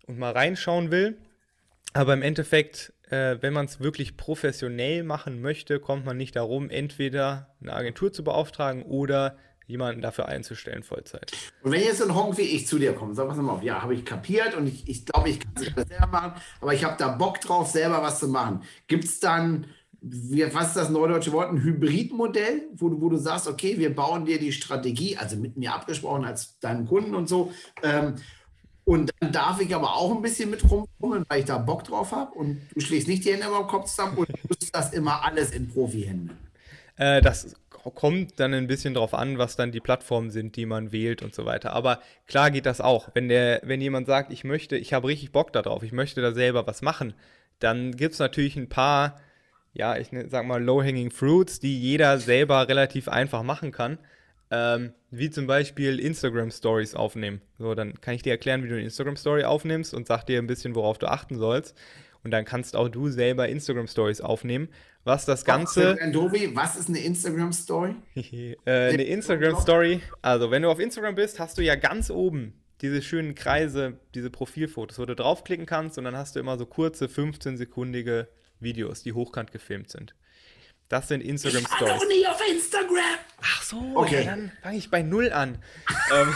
und 0.09 0.18
mal 0.18 0.33
reinschauen 0.33 0.90
will. 0.90 1.16
Aber 1.92 2.12
im 2.12 2.23
Endeffekt 2.23 2.92
äh, 3.11 3.38
wenn 3.40 3.53
man 3.53 3.66
es 3.66 3.81
wirklich 3.81 4.16
professionell 4.16 5.03
machen 5.03 5.40
möchte, 5.40 5.81
kommt 5.81 6.05
man 6.05 6.16
nicht 6.16 6.37
darum, 6.37 6.71
entweder 6.71 7.55
eine 7.61 7.73
Agentur 7.73 8.12
zu 8.12 8.25
beauftragen 8.25 8.83
oder 8.83 9.37
jemanden 9.66 10.01
dafür 10.01 10.27
einzustellen, 10.29 10.83
Vollzeit. 10.83 11.33
Und 11.62 11.73
wenn 11.73 11.83
jetzt 11.83 12.03
ein 12.03 12.14
Honk 12.14 12.38
wie 12.38 12.42
ich 12.42 12.66
zu 12.66 12.79
dir 12.79 12.94
kommt, 12.94 13.16
sag 13.16 13.35
mal 13.37 13.53
auf, 13.53 13.62
ja, 13.62 13.83
habe 13.83 13.94
ich 13.94 14.05
kapiert 14.05 14.55
und 14.55 14.66
ich, 14.66 14.88
ich 14.88 15.05
glaube, 15.05 15.29
ich 15.29 15.40
kann 15.40 15.53
es 15.57 15.88
selber 15.88 16.07
machen, 16.07 16.33
aber 16.61 16.73
ich 16.73 16.85
habe 16.85 16.97
da 16.99 17.09
Bock 17.09 17.40
drauf, 17.40 17.71
selber 17.71 18.03
was 18.03 18.18
zu 18.18 18.29
machen. 18.29 18.62
Gibt 18.87 19.05
es 19.05 19.21
dann, 19.21 19.66
wie, 20.01 20.42
was 20.55 20.68
ist 20.68 20.77
das 20.77 20.88
neudeutsche 20.88 21.33
Wort, 21.33 21.51
ein 21.51 21.62
Hybridmodell, 21.62 22.62
wo 22.77 22.88
du, 22.88 23.01
wo 23.03 23.11
du 23.11 23.18
sagst, 23.18 23.47
okay, 23.47 23.79
wir 23.79 23.94
bauen 23.94 24.25
dir 24.25 24.38
die 24.38 24.53
Strategie, 24.53 25.18
also 25.18 25.37
mit 25.37 25.59
mir 25.59 25.75
abgesprochen 25.75 26.25
als 26.25 26.59
deinem 26.61 26.87
Kunden 26.87 27.14
und 27.14 27.29
so, 27.29 27.53
ähm, 27.83 28.14
und 28.88 29.12
dann 29.20 29.33
darf 29.33 29.61
ich 29.61 29.74
aber 29.74 29.96
auch 29.96 30.16
ein 30.16 30.22
bisschen 30.22 30.48
mit 30.48 30.62
rumfummeln, 30.64 31.27
weil 31.29 31.40
ich 31.40 31.44
da 31.44 31.59
Bock 31.59 31.85
drauf 31.85 32.11
habe. 32.12 32.33
Und 32.33 32.62
du 32.74 32.81
schlägst 32.81 33.07
nicht 33.07 33.22
die 33.22 33.33
Hände 33.33 33.46
über 33.46 33.59
den 33.59 33.66
Kopf 33.66 33.85
zusammen 33.85 34.16
und 34.16 34.29
tust 34.48 34.74
das 34.74 34.94
immer 34.94 35.22
alles 35.22 35.51
in 35.51 35.68
Profi-Hände. 35.68 36.33
Äh, 36.96 37.20
das 37.20 37.55
kommt 37.94 38.40
dann 38.40 38.55
ein 38.55 38.66
bisschen 38.66 38.94
drauf 38.94 39.12
an, 39.12 39.37
was 39.37 39.57
dann 39.57 39.72
die 39.72 39.81
Plattformen 39.81 40.31
sind, 40.31 40.57
die 40.57 40.64
man 40.64 40.90
wählt 40.90 41.20
und 41.20 41.35
so 41.35 41.44
weiter. 41.44 41.74
Aber 41.74 42.01
klar 42.27 42.51
geht 42.51 42.64
das 42.64 42.81
auch. 42.81 43.11
Wenn, 43.12 43.29
der, 43.29 43.61
wenn 43.62 43.83
jemand 43.83 44.07
sagt, 44.07 44.33
ich 44.33 44.42
möchte, 44.42 44.79
ich 44.79 44.94
habe 44.94 45.09
richtig 45.09 45.33
Bock 45.33 45.53
darauf, 45.53 45.83
ich 45.83 45.92
möchte 45.92 46.22
da 46.22 46.33
selber 46.33 46.66
was 46.66 46.81
machen, 46.81 47.12
dann 47.59 47.94
gibt 47.94 48.14
es 48.14 48.20
natürlich 48.20 48.57
ein 48.57 48.70
paar, 48.70 49.20
ja, 49.74 49.98
ich 49.98 50.12
ne, 50.12 50.31
sag 50.31 50.46
mal, 50.46 50.64
low-hanging 50.64 51.11
fruits, 51.11 51.61
die 51.61 51.79
jeder 51.79 52.18
selber 52.20 52.66
relativ 52.68 53.09
einfach 53.09 53.42
machen 53.42 53.70
kann. 53.70 53.98
Ähm, 54.50 54.92
wie 55.11 55.30
zum 55.30 55.46
Beispiel 55.46 56.00
Instagram 56.00 56.50
Stories 56.50 56.94
aufnehmen. 56.94 57.42
So, 57.58 57.74
dann 57.74 58.00
kann 58.00 58.14
ich 58.14 58.22
dir 58.22 58.30
erklären, 58.30 58.62
wie 58.62 58.68
du 58.68 58.74
eine 58.74 58.84
Instagram 58.84 59.16
Story 59.16 59.44
aufnimmst 59.44 59.92
und 59.92 60.06
sag 60.06 60.24
dir 60.24 60.38
ein 60.38 60.46
bisschen, 60.46 60.74
worauf 60.74 60.98
du 60.98 61.06
achten 61.06 61.37
sollst. 61.38 61.76
und 62.24 62.30
dann 62.30 62.44
kannst 62.44 62.74
auch 62.74 62.88
du 62.88 63.08
selber 63.08 63.48
Instagram 63.48 63.87
Stories 63.87 64.20
aufnehmen. 64.20 64.68
Was 65.04 65.24
das 65.24 65.44
Ganze. 65.44 65.96
Dovi, 66.12 66.54
was 66.54 66.76
ist 66.76 66.88
eine 66.88 66.98
Instagram 66.98 67.52
Story? 67.52 67.94
äh, 68.14 68.56
eine 68.66 69.04
Instagram 69.04 69.56
Story. 69.56 70.00
Also, 70.22 70.50
wenn 70.50 70.62
du 70.62 70.70
auf 70.70 70.80
Instagram 70.80 71.14
bist, 71.14 71.38
hast 71.38 71.58
du 71.58 71.62
ja 71.62 71.76
ganz 71.76 72.11
oben 72.11 72.54
diese 72.80 73.02
schönen 73.02 73.34
Kreise, 73.34 73.98
diese 74.14 74.30
Profilfotos, 74.30 74.98
wo 74.98 75.04
du 75.04 75.16
draufklicken 75.16 75.66
kannst 75.66 75.98
und 75.98 76.04
dann 76.04 76.16
hast 76.16 76.37
du 76.37 76.40
immer 76.40 76.58
so 76.58 76.66
kurze 76.66 77.06
15-sekundige 77.06 78.28
Videos, 78.61 79.02
die 79.02 79.12
hochkant 79.12 79.52
gefilmt 79.52 79.90
sind. 79.90 80.14
Das 80.88 81.09
sind 81.09 81.20
Instagram 81.20 81.62
ich 81.62 81.68
Stories. 81.68 81.94
Ich 81.94 82.01
doch 82.01 82.09
nie 82.09 82.27
auf 82.27 82.40
Instagram. 82.51 83.18
Ach 83.42 83.62
so, 83.62 83.92
okay. 83.94 84.24
Dann 84.24 84.53
fange 84.62 84.79
ich 84.79 84.90
bei 84.90 85.03
null 85.03 85.33
an. 85.33 85.59
Ähm, 86.11 86.35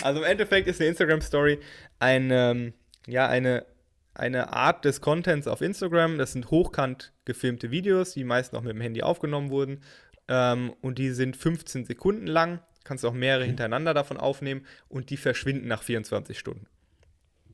also 0.00 0.20
im 0.20 0.24
Endeffekt 0.24 0.66
ist 0.66 0.80
eine 0.80 0.88
Instagram 0.88 1.20
Story 1.20 1.60
eine, 1.98 2.50
ähm, 2.50 2.72
ja, 3.06 3.28
eine, 3.28 3.66
eine 4.14 4.54
Art 4.54 4.86
des 4.86 5.02
Contents 5.02 5.46
auf 5.46 5.60
Instagram. 5.60 6.16
Das 6.16 6.32
sind 6.32 6.50
hochkant 6.50 7.12
gefilmte 7.26 7.70
Videos, 7.70 8.14
die 8.14 8.24
meist 8.24 8.54
noch 8.54 8.62
mit 8.62 8.72
dem 8.72 8.80
Handy 8.80 9.02
aufgenommen 9.02 9.50
wurden. 9.50 9.82
Ähm, 10.28 10.72
und 10.80 10.98
die 10.98 11.10
sind 11.10 11.36
15 11.36 11.84
Sekunden 11.84 12.26
lang. 12.26 12.60
Kannst 12.84 13.04
auch 13.04 13.12
mehrere 13.12 13.44
hintereinander 13.44 13.92
davon 13.92 14.16
aufnehmen 14.16 14.66
und 14.88 15.10
die 15.10 15.18
verschwinden 15.18 15.68
nach 15.68 15.82
24 15.82 16.38
Stunden. 16.38 16.66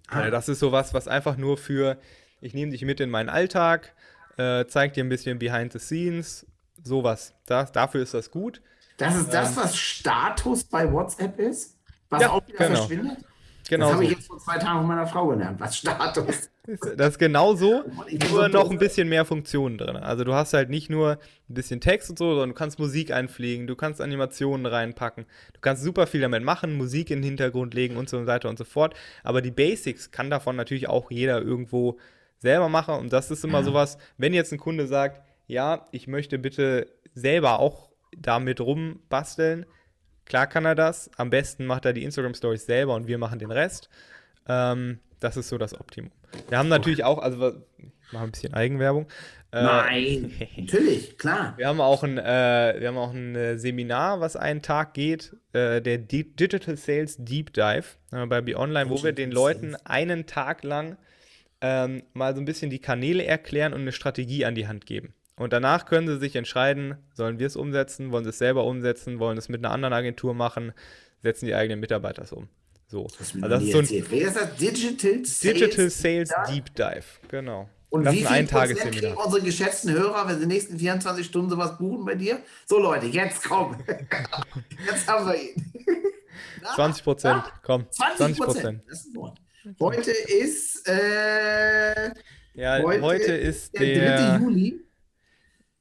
Ah. 0.06 0.20
Also 0.20 0.30
das 0.30 0.48
ist 0.48 0.60
sowas, 0.60 0.94
was 0.94 1.08
einfach 1.08 1.36
nur 1.36 1.58
für, 1.58 1.98
ich 2.40 2.54
nehme 2.54 2.70
dich 2.70 2.82
mit 2.82 3.00
in 3.00 3.10
meinen 3.10 3.28
Alltag, 3.28 3.95
äh, 4.36 4.66
zeigt 4.66 4.96
dir 4.96 5.04
ein 5.04 5.08
bisschen 5.08 5.38
behind 5.38 5.72
the 5.72 5.78
scenes, 5.78 6.46
sowas. 6.82 7.34
Das, 7.46 7.72
dafür 7.72 8.02
ist 8.02 8.14
das 8.14 8.30
gut. 8.30 8.60
Das 8.96 9.16
ist 9.16 9.32
das, 9.32 9.50
ähm, 9.50 9.56
was 9.62 9.76
Status 9.76 10.64
bei 10.64 10.90
WhatsApp 10.90 11.38
ist? 11.38 11.76
Was 12.08 12.22
ja, 12.22 12.30
auch 12.30 12.46
wieder 12.46 12.58
genau. 12.58 12.76
verschwindet? 12.76 13.18
Genau. 13.68 13.86
Das 13.86 13.94
habe 13.94 14.04
ich 14.04 14.10
jetzt 14.10 14.26
vor 14.26 14.38
zwei 14.38 14.58
Tagen 14.58 14.78
von 14.78 14.86
meiner 14.86 15.06
Frau 15.06 15.26
gelernt, 15.26 15.60
was 15.60 15.76
Status. 15.76 16.50
Das 16.96 17.10
ist 17.10 17.18
genau 17.20 17.54
so, 17.54 17.84
nur 18.32 18.48
noch 18.48 18.72
ein 18.72 18.78
bisschen 18.78 19.08
mehr 19.08 19.24
Funktionen 19.24 19.78
drin. 19.78 19.94
Also 19.94 20.24
du 20.24 20.34
hast 20.34 20.52
halt 20.52 20.68
nicht 20.68 20.90
nur 20.90 21.12
ein 21.48 21.54
bisschen 21.54 21.80
Text 21.80 22.10
und 22.10 22.18
so, 22.18 22.30
sondern 22.30 22.48
du 22.48 22.54
kannst 22.56 22.80
Musik 22.80 23.12
einpflegen, 23.12 23.68
du 23.68 23.76
kannst 23.76 24.00
Animationen 24.00 24.66
reinpacken, 24.66 25.26
du 25.52 25.60
kannst 25.60 25.84
super 25.84 26.08
viel 26.08 26.22
damit 26.22 26.42
machen, 26.42 26.76
Musik 26.76 27.12
in 27.12 27.18
den 27.18 27.24
Hintergrund 27.24 27.72
legen 27.74 27.96
und 27.96 28.08
so 28.08 28.26
weiter 28.26 28.48
und 28.48 28.58
so 28.58 28.64
fort. 28.64 28.94
Aber 29.22 29.42
die 29.42 29.52
Basics 29.52 30.10
kann 30.10 30.28
davon 30.28 30.56
natürlich 30.56 30.88
auch 30.88 31.12
jeder 31.12 31.40
irgendwo 31.40 31.98
selber 32.38 32.68
machen. 32.68 32.94
Und 32.94 33.12
das 33.12 33.30
ist 33.30 33.44
immer 33.44 33.58
ja. 33.58 33.64
sowas, 33.64 33.98
wenn 34.18 34.34
jetzt 34.34 34.52
ein 34.52 34.58
Kunde 34.58 34.86
sagt, 34.86 35.22
ja, 35.46 35.88
ich 35.92 36.06
möchte 36.06 36.38
bitte 36.38 36.92
selber 37.14 37.60
auch 37.60 37.90
damit 38.16 38.60
rumbasteln, 38.60 39.66
Klar 40.26 40.48
kann 40.48 40.64
er 40.64 40.74
das. 40.74 41.08
Am 41.16 41.30
besten 41.30 41.64
macht 41.64 41.84
er 41.84 41.92
die 41.92 42.02
Instagram 42.02 42.34
Stories 42.34 42.66
selber 42.66 42.94
und 42.94 43.06
wir 43.06 43.16
machen 43.16 43.38
den 43.38 43.52
Rest. 43.52 43.88
Ähm, 44.48 44.98
das 45.20 45.36
ist 45.36 45.48
so 45.48 45.56
das 45.56 45.78
Optimum. 45.80 46.10
Wir 46.48 46.58
haben 46.58 46.68
natürlich 46.68 47.04
auch, 47.04 47.18
also 47.18 47.52
ich 47.78 48.12
mache 48.12 48.24
ein 48.24 48.32
bisschen 48.32 48.52
Eigenwerbung. 48.52 49.06
Äh, 49.52 49.62
Nein, 49.62 50.32
natürlich, 50.56 51.16
klar. 51.16 51.54
Wir 51.56 51.68
haben 51.68 51.80
auch 51.80 52.02
ein, 52.02 52.18
äh, 52.18 52.74
wir 52.78 52.88
haben 52.88 52.98
auch 52.98 53.12
ein 53.12 53.36
äh, 53.36 53.56
Seminar, 53.56 54.20
was 54.20 54.34
einen 54.34 54.62
Tag 54.62 54.94
geht, 54.94 55.34
äh, 55.52 55.80
der 55.80 55.98
Digital 55.98 56.76
Sales 56.76 57.16
Deep 57.18 57.52
Dive 57.54 57.84
äh, 58.10 58.26
bei 58.26 58.40
Be 58.40 58.58
Online, 58.58 58.90
wo 58.90 59.02
wir 59.02 59.12
den 59.12 59.30
Leuten 59.30 59.76
einen 59.84 60.26
Tag 60.26 60.64
lang 60.64 60.98
ähm, 61.60 62.02
mal 62.12 62.34
so 62.34 62.40
ein 62.40 62.44
bisschen 62.44 62.70
die 62.70 62.78
Kanäle 62.78 63.24
erklären 63.24 63.72
und 63.72 63.80
eine 63.82 63.92
Strategie 63.92 64.44
an 64.44 64.54
die 64.54 64.68
Hand 64.68 64.86
geben. 64.86 65.14
Und 65.36 65.52
danach 65.52 65.84
können 65.84 66.08
sie 66.08 66.18
sich 66.18 66.34
entscheiden, 66.36 66.96
sollen 67.12 67.38
wir 67.38 67.46
es 67.46 67.56
umsetzen, 67.56 68.10
wollen 68.10 68.24
sie 68.24 68.30
es 68.30 68.38
selber 68.38 68.64
umsetzen, 68.64 69.18
wollen 69.18 69.36
es 69.36 69.48
mit 69.48 69.62
einer 69.62 69.72
anderen 69.72 69.92
Agentur 69.92 70.32
machen, 70.34 70.72
setzen 71.22 71.46
die 71.46 71.54
eigenen 71.54 71.80
Mitarbeiter 71.80 72.22
es 72.22 72.32
um. 72.32 72.48
So. 72.86 73.06
Das 73.18 73.34
also 73.34 73.48
das 73.48 73.62
ist 73.62 73.72
so 73.72 73.78
ein 73.78 74.06
Wer 74.10 74.28
ist 74.28 74.36
das? 74.36 74.56
Digital 74.56 75.24
Sales, 75.24 75.40
Digital 75.40 75.90
Sales 75.90 76.30
Deep 76.48 76.74
Dive, 76.74 77.04
genau. 77.28 77.68
Und 77.88 78.04
das 78.04 78.14
wie 78.14 78.24
viel 78.24 78.46
Prozent 78.46 78.92
kriegen 78.92 79.14
unsere 79.14 79.42
geschätzten 79.42 79.92
Hörer, 79.92 80.26
wenn 80.26 80.36
sie 80.36 80.42
in 80.42 80.48
den 80.48 80.54
nächsten 80.54 80.78
24 80.78 81.24
Stunden 81.26 81.50
sowas 81.50 81.78
buchen 81.78 82.04
bei 82.04 82.14
dir? 82.14 82.40
So 82.66 82.78
Leute, 82.78 83.06
jetzt 83.06 83.44
komm. 83.44 83.76
jetzt 84.86 85.06
haben 85.08 85.26
wir 85.26 85.34
ihn. 85.34 85.72
20 86.74 87.04
Prozent, 87.04 87.42
komm. 87.62 87.86
20 87.90 88.38
Prozent. 88.38 88.82
Das 88.88 89.00
ist 89.00 89.14
ein 89.14 89.16
Wort. 89.16 89.38
Heute 89.80 90.12
ist, 90.12 90.88
äh, 90.88 92.12
ja, 92.54 92.82
heute, 92.82 93.02
heute 93.02 93.32
ist 93.32 93.76
der, 93.76 93.94
der 93.94 94.38
3. 94.38 94.44
Juli. 94.44 94.84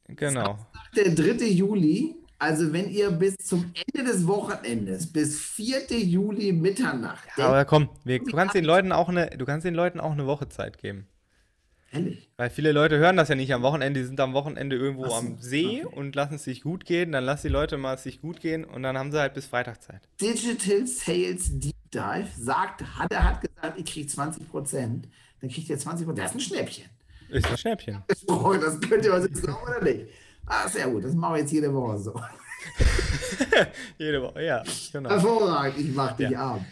Genau. 0.07 0.57
Der 0.95 1.13
3. 1.13 1.45
Juli, 1.45 2.15
also 2.39 2.73
wenn 2.73 2.89
ihr 2.89 3.11
bis 3.11 3.37
zum 3.37 3.71
Ende 3.93 4.11
des 4.11 4.25
Wochenendes, 4.25 5.11
bis 5.11 5.39
4. 5.39 5.99
Juli 5.99 6.51
Mitternacht. 6.51 7.27
Ja, 7.37 7.47
aber 7.47 7.65
komm, 7.65 7.89
wir, 8.03 8.19
du, 8.19 8.31
kannst 8.31 8.55
den 8.55 8.65
Leuten 8.65 8.91
auch 8.91 9.09
eine, 9.09 9.29
du 9.29 9.45
kannst 9.45 9.65
den 9.65 9.75
Leuten 9.75 9.99
auch 9.99 10.13
eine 10.13 10.25
Woche 10.25 10.49
Zeit 10.49 10.79
geben. 10.79 11.07
Ehrlich? 11.91 12.27
Weil 12.37 12.49
viele 12.49 12.71
Leute 12.71 12.97
hören 12.97 13.17
das 13.17 13.29
ja 13.29 13.35
nicht 13.35 13.53
am 13.53 13.61
Wochenende, 13.61 13.99
die 13.99 14.05
sind 14.07 14.19
am 14.19 14.33
Wochenende 14.33 14.75
irgendwo 14.75 15.07
so, 15.07 15.13
am 15.13 15.37
See 15.39 15.83
okay. 15.85 15.95
und 15.95 16.15
lassen 16.15 16.35
es 16.35 16.43
sich 16.43 16.63
gut 16.63 16.85
gehen. 16.85 17.11
Dann 17.11 17.23
lass 17.23 17.43
die 17.43 17.49
Leute 17.49 17.77
mal 17.77 17.93
es 17.93 18.03
sich 18.03 18.19
gut 18.19 18.41
gehen 18.41 18.65
und 18.65 18.81
dann 18.81 18.97
haben 18.97 19.11
sie 19.11 19.19
halt 19.19 19.35
bis 19.35 19.45
Freitag 19.45 19.83
Zeit. 19.83 20.09
Digital 20.19 20.87
Sales 20.87 21.51
Deep 21.59 21.74
Dive 21.95 22.27
sagt, 22.37 22.83
hat, 22.97 23.11
er 23.11 23.23
hat 23.23 23.41
gesagt, 23.41 23.79
ich 23.79 23.85
kriege 23.85 24.07
20 24.07 24.49
Prozent. 24.49 25.07
Dann 25.41 25.49
kriegt 25.49 25.69
ihr 25.69 25.77
20 25.77 26.05
Prozent. 26.05 26.25
Das 26.25 26.31
ist 26.31 26.37
ein 26.37 26.41
Schnäppchen. 26.41 26.85
Ist 27.29 27.47
ein 27.47 27.57
Schnäppchen. 27.57 28.03
Das 28.07 28.79
könnt 28.81 29.05
ihr 29.05 29.11
was 29.11 29.23
jetzt 29.23 29.41
glauben 29.41 29.63
oder 29.63 29.81
nicht? 29.81 30.05
Ah, 30.45 30.67
sehr 30.67 30.87
gut. 30.87 31.03
Das 31.03 31.13
machen 31.13 31.35
wir 31.35 31.41
jetzt 31.41 31.51
jede 31.51 31.73
Woche 31.73 31.97
so. 31.97 32.13
jede 33.97 34.21
Woche, 34.21 34.43
ja. 34.43 34.63
Genau. 34.91 35.09
Hervorragend. 35.09 35.79
Ich 35.79 35.95
mach 35.95 36.15
dich 36.15 36.29
ja. 36.29 36.39
arm. 36.39 36.65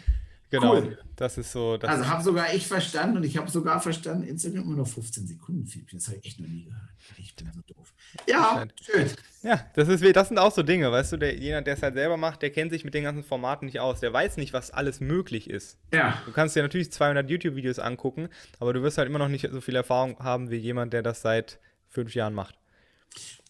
Genau, 0.60 0.74
cool. 0.76 0.98
das 1.16 1.36
ist 1.36 1.50
so. 1.50 1.76
Das 1.76 1.90
also 1.90 2.08
habe 2.08 2.22
sogar 2.22 2.54
ich 2.54 2.66
verstanden 2.66 3.16
und 3.16 3.24
ich 3.24 3.36
habe 3.36 3.50
sogar 3.50 3.80
verstanden, 3.80 4.22
Instagram 4.22 4.66
nur 4.66 4.76
noch 4.76 4.86
15 4.86 5.26
Sekunden 5.26 5.66
Filmchen. 5.66 5.98
Das 5.98 6.06
habe 6.06 6.18
ich 6.18 6.26
echt 6.26 6.40
noch 6.40 6.46
nie 6.46 6.64
gehört. 6.64 6.80
Ich 7.18 7.34
bin 7.34 7.50
so 7.52 7.60
doof. 7.74 7.92
Ja, 8.28 8.64
schön. 8.80 9.10
Ja, 9.42 9.66
das, 9.74 9.88
ist, 9.88 10.16
das 10.16 10.28
sind 10.28 10.38
auch 10.38 10.52
so 10.52 10.62
Dinge, 10.62 10.90
weißt 10.92 11.12
du, 11.12 11.16
der, 11.16 11.36
jemand, 11.36 11.66
der 11.66 11.74
es 11.74 11.82
halt 11.82 11.94
selber 11.94 12.16
macht, 12.16 12.40
der 12.42 12.50
kennt 12.50 12.70
sich 12.70 12.84
mit 12.84 12.94
den 12.94 13.02
ganzen 13.02 13.24
Formaten 13.24 13.66
nicht 13.66 13.80
aus. 13.80 13.98
Der 13.98 14.12
weiß 14.12 14.36
nicht, 14.36 14.52
was 14.52 14.70
alles 14.70 15.00
möglich 15.00 15.50
ist. 15.50 15.76
Ja. 15.92 16.22
Du 16.24 16.32
kannst 16.32 16.54
dir 16.54 16.62
natürlich 16.62 16.92
200 16.92 17.28
YouTube-Videos 17.28 17.80
angucken, 17.80 18.28
aber 18.60 18.72
du 18.72 18.82
wirst 18.82 18.96
halt 18.96 19.08
immer 19.08 19.18
noch 19.18 19.28
nicht 19.28 19.48
so 19.50 19.60
viel 19.60 19.74
Erfahrung 19.74 20.18
haben 20.20 20.50
wie 20.50 20.56
jemand, 20.56 20.92
der 20.92 21.02
das 21.02 21.20
seit 21.20 21.58
fünf 21.88 22.14
Jahren 22.14 22.32
macht. 22.32 22.56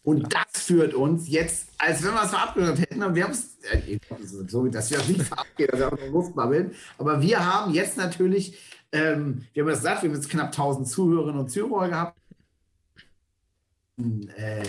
Und 0.05 0.35
das 0.35 0.63
führt 0.63 0.93
uns 0.93 1.29
jetzt, 1.29 1.69
als 1.79 2.05
wenn 2.05 2.13
wir 2.13 2.23
es 2.23 2.31
verabredet 2.31 2.79
hätten, 2.79 3.03
und 3.03 3.15
wir 3.15 3.25
haben 3.25 3.33
es, 3.33 3.57
äh, 3.63 3.99
so 4.47 4.67
dass 4.67 4.91
wir 4.91 4.99
es 4.99 5.09
nicht 5.09 5.23
verabredet, 5.23 5.73
dass 5.73 5.81
wir 5.81 5.93
auch 5.93 5.99
nur 5.99 6.09
Luftbabbeln, 6.09 6.75
aber 6.99 7.23
wir 7.23 7.45
haben 7.45 7.73
jetzt 7.73 7.97
natürlich, 7.97 8.59
ähm, 8.93 9.47
wir 9.55 9.63
haben 9.63 9.71
es 9.71 9.79
gesagt, 9.79 10.03
wir 10.03 10.11
haben 10.11 10.17
jetzt 10.17 10.29
knapp 10.29 10.49
1000 10.49 10.87
Zuhörerinnen 10.87 11.41
und 11.41 11.51
Zuhörer 11.51 11.89
gehabt. 11.89 12.19
Äh, 14.37 14.65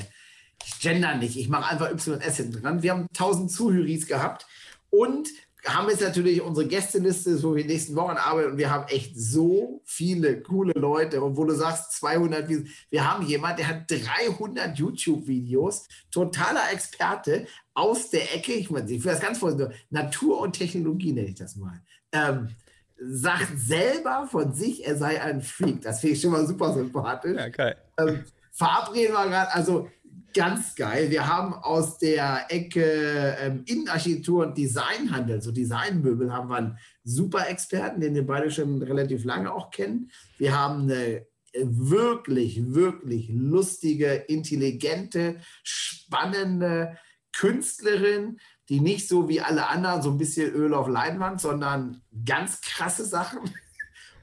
ich 0.65 0.79
gender 0.79 1.15
nicht, 1.15 1.35
ich 1.35 1.49
mache 1.49 1.69
einfach 1.69 1.91
YS 1.91 2.37
hinten 2.37 2.61
dran. 2.61 2.81
Wir 2.81 2.91
haben 2.91 3.07
1000 3.09 3.51
Zuhöris 3.51 4.07
gehabt 4.07 4.47
und 4.89 5.27
haben 5.65 5.89
jetzt 5.89 6.01
natürlich 6.01 6.41
unsere 6.41 6.67
Gästeliste 6.67 7.37
so 7.37 7.55
wie 7.55 7.63
die 7.63 7.69
nächsten 7.69 7.95
Wochen 7.95 8.17
arbeiten 8.17 8.51
und 8.51 8.57
wir 8.57 8.69
haben 8.69 8.87
echt 8.87 9.17
so 9.19 9.81
viele 9.83 10.41
coole 10.41 10.73
Leute. 10.73 11.21
Und 11.21 11.37
wo 11.37 11.45
du 11.45 11.53
sagst 11.53 11.93
200, 11.93 12.47
wir 12.89 13.11
haben 13.11 13.25
jemanden, 13.25 13.57
der 13.57 13.67
hat 13.67 13.89
300 13.89 14.77
YouTube-Videos, 14.77 15.87
totaler 16.11 16.71
Experte 16.71 17.47
aus 17.73 18.09
der 18.09 18.33
Ecke, 18.35 18.53
ich 18.53 18.69
meine, 18.69 18.89
ich 18.91 19.03
will 19.03 19.11
das 19.11 19.21
ganz 19.21 19.39
vorsichtig, 19.39 19.75
Natur 19.89 20.39
und 20.39 20.53
Technologie 20.53 21.13
nenne 21.13 21.27
ich 21.27 21.35
das 21.35 21.55
mal. 21.55 21.81
Ähm, 22.11 22.49
sagt 22.97 23.57
selber 23.57 24.27
von 24.31 24.53
sich, 24.53 24.85
er 24.85 24.95
sei 24.95 25.21
ein 25.21 25.41
Freak. 25.41 25.81
Das 25.81 25.99
finde 25.99 26.15
ich 26.15 26.21
schon 26.21 26.31
mal 26.31 26.45
super 26.47 26.73
sympathisch. 26.73 27.37
Ja, 27.37 27.49
geil. 27.49 27.75
Ähm, 27.97 28.23
verabreden 28.51 29.13
wir 29.13 29.27
gerade, 29.27 29.53
also 29.53 29.89
ganz 30.35 30.75
geil. 30.75 31.09
Wir 31.09 31.27
haben 31.27 31.53
aus 31.53 31.97
der 31.97 32.45
Ecke 32.49 33.37
ähm, 33.39 33.63
Innenarchitektur 33.65 34.45
und 34.45 34.57
Designhandel, 34.57 35.41
so 35.41 35.51
Designmöbel, 35.51 36.31
haben 36.31 36.49
wir 36.49 36.57
einen 36.57 36.77
super 37.03 37.47
Experten, 37.47 38.01
den 38.01 38.13
wir 38.13 38.27
beide 38.27 38.51
schon 38.51 38.83
relativ 38.83 39.23
lange 39.23 39.51
auch 39.51 39.71
kennen. 39.71 40.11
Wir 40.37 40.55
haben 40.55 40.83
eine 40.83 41.25
wirklich, 41.53 42.73
wirklich 42.73 43.29
lustige, 43.29 44.13
intelligente, 44.27 45.37
spannende 45.63 46.97
Künstlerin, 47.31 48.37
die 48.67 48.81
nicht 48.81 49.07
so 49.07 49.29
wie 49.29 49.39
alle 49.39 49.67
anderen 49.67 50.01
so 50.01 50.11
ein 50.11 50.17
bisschen 50.17 50.51
Öl 50.51 50.73
auf 50.73 50.89
Leinwand, 50.89 51.39
sondern 51.39 52.01
ganz 52.25 52.59
krasse 52.59 53.05
Sachen 53.05 53.39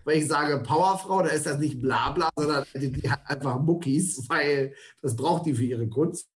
wenn 0.05 0.19
ich 0.19 0.29
sage 0.29 0.62
Powerfrau, 0.62 1.23
da 1.23 1.29
ist 1.29 1.47
das 1.47 1.59
nicht 1.59 1.81
Blabla, 1.81 2.31
sondern 2.37 2.65
die 2.75 3.11
hat 3.11 3.21
einfach 3.29 3.61
Muckis, 3.61 4.29
weil 4.29 4.75
das 5.01 5.17
braucht 5.17 5.47
die 5.47 5.55
für 5.55 5.65
ihre 5.65 5.88
Kunst. 5.88 6.29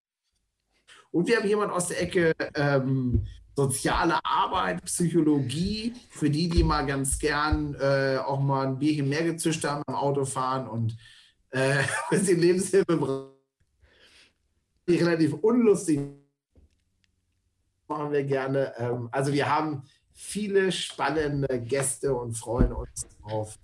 Und 1.11 1.29
wir 1.29 1.39
haben 1.39 1.49
jemanden 1.49 1.75
aus 1.75 1.89
der 1.89 2.03
Ecke 2.03 2.33
ähm, 2.55 3.27
soziale 3.55 4.19
Arbeit, 4.23 4.85
Psychologie, 4.85 5.95
für 6.11 6.29
die, 6.29 6.49
die 6.49 6.63
mal 6.63 6.85
ganz 6.85 7.19
gern 7.19 7.75
äh, 7.75 8.19
auch 8.19 8.41
mal 8.41 8.67
ein 8.67 8.79
Bierchen 8.79 9.09
mehr 9.09 9.25
gezischt 9.25 9.65
haben 9.65 9.83
beim 9.87 9.97
Autofahren 9.97 10.69
und 10.69 10.97
äh, 11.51 11.83
wenn 12.11 12.25
sie 12.25 12.35
Lebenshilfe 12.35 12.97
brauchen, 12.97 13.31
relativ 14.89 15.33
unlustig 15.35 16.01
machen 17.89 18.13
wir 18.13 18.25
gerne. 18.25 18.75
Ähm, 18.79 19.09
also 19.13 19.33
wir 19.33 19.49
haben 19.49 19.85
viele 20.17 20.73
spannende 20.73 21.61
Gäste 21.61 22.15
und 22.15 22.33
freuen 22.33 22.73
uns 22.73 23.07
auf 23.23 23.59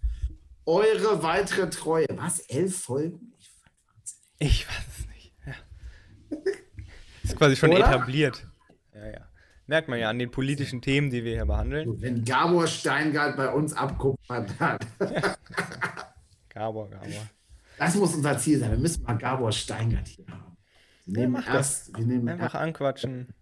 eure 0.67 1.23
weitere 1.23 1.69
Treue. 1.71 2.07
Was? 2.11 2.41
Elf 2.41 2.77
Folgen? 2.77 3.33
Ich 4.39 4.69
weiß 4.69 4.85
es 4.99 5.07
nicht. 5.07 5.35
Ja. 5.47 6.37
Ist 7.25 7.37
quasi 7.37 7.57
schon 7.57 7.71
Oder? 7.71 7.87
etabliert. 7.87 8.47
Ja, 8.95 9.07
ja. 9.07 9.29
Merkt 9.67 9.89
man 9.89 9.99
ja 9.99 10.11
an 10.11 10.19
den 10.19 10.31
politischen 10.31 10.83
Themen, 10.83 11.11
die 11.11 11.25
wir 11.25 11.33
hier 11.33 11.47
behandeln. 11.47 12.01
Wenn 12.01 12.25
Gabor 12.25 12.67
Steingart 12.67 13.37
bei 13.37 13.49
uns 13.49 13.73
abkupfert 13.73 14.61
hat. 14.61 14.87
Gabor, 16.51 16.91
Gabor. 16.91 17.29
Das 17.79 17.95
muss 17.95 18.15
unser 18.15 18.37
Ziel 18.39 18.59
sein. 18.59 18.73
Wir 18.73 18.79
müssen 18.79 19.03
mal 19.05 19.17
Gabor 19.17 19.53
Steingart 19.53 20.07
hier 20.07 20.27
haben. 20.29 20.57
Wir 21.07 21.23
nehmen 21.23 21.43
ja, 21.47 21.55
erst, 21.55 21.97
wir 21.97 22.05
nehmen 22.05 22.29
Einfach 22.29 22.55
anquatschen. 22.55 23.33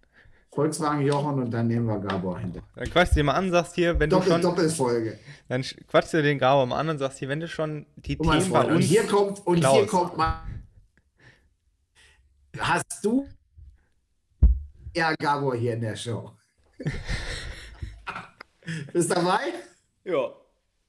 Volkswagen 0.52 1.02
Jochen 1.06 1.42
und 1.42 1.50
dann 1.50 1.68
nehmen 1.68 1.86
wir 1.86 1.98
Gabor 2.00 2.38
hinter. 2.38 2.60
Dann 2.74 2.90
quatschst 2.90 3.14
du 3.14 3.20
dir 3.20 3.24
mal 3.24 3.34
an, 3.34 3.50
sagst 3.50 3.74
hier, 3.76 3.98
wenn 4.00 4.10
Doppel, 4.10 4.26
du 4.26 4.32
schon... 4.32 4.42
Doppelfolge. 4.42 5.18
Dann 5.48 5.62
quatschst 5.62 6.14
du 6.14 6.22
den 6.22 6.38
Gabor 6.38 6.66
mal 6.66 6.78
an 6.78 6.88
und 6.88 6.98
sagst 6.98 7.18
hier, 7.18 7.28
wenn 7.28 7.40
du 7.40 7.48
schon 7.48 7.86
die 7.96 8.18
oh, 8.18 8.30
Themen 8.30 8.50
bei 8.50 8.64
uns... 8.64 8.74
Und 8.74 8.82
hier 8.82 9.04
kommt, 9.04 9.46
und 9.46 9.66
hier 9.66 9.86
kommt 9.86 10.16
mal... 10.16 10.42
Hast 12.58 13.04
du 13.04 13.28
ja, 14.94 15.14
Gabor 15.14 15.54
hier 15.54 15.74
in 15.74 15.80
der 15.80 15.94
Show. 15.94 16.32
Bist 18.92 19.10
dabei? 19.10 19.40
Ja. 20.04 20.32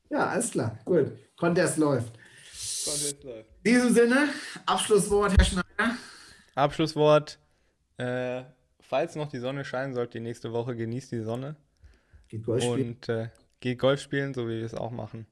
Ja, 0.10 0.28
alles 0.28 0.52
klar. 0.52 0.80
Gut. 0.86 1.12
Contest 1.38 1.78
läuft. 1.78 2.13
Contest 2.84 3.24
läuft. 3.24 3.50
In 3.63 3.74
diesem 3.74 3.93
Sinne, 3.93 4.30
Abschlusswort, 4.65 5.38
Herr 5.38 5.45
Schneider. 5.45 5.97
Abschlusswort. 6.56 7.38
Äh, 7.97 8.43
falls 8.91 9.15
noch 9.15 9.30
die 9.30 9.39
Sonne 9.39 9.63
scheinen 9.63 9.93
sollte, 9.93 10.19
die 10.19 10.23
nächste 10.23 10.51
Woche 10.51 10.75
genießt 10.75 11.13
die 11.13 11.21
Sonne. 11.21 11.56
Geht 12.27 12.43
Golf 12.43 12.62
spielen. 12.62 12.89
Und 12.89 13.10
äh, 13.10 13.30
geht 13.62 13.80
Golf 13.80 14.01
spielen, 14.01 14.34
so 14.34 14.49
wie 14.49 14.58
wir 14.58 14.65
es 14.65 14.73
auch 14.73 14.91
machen. 14.91 15.25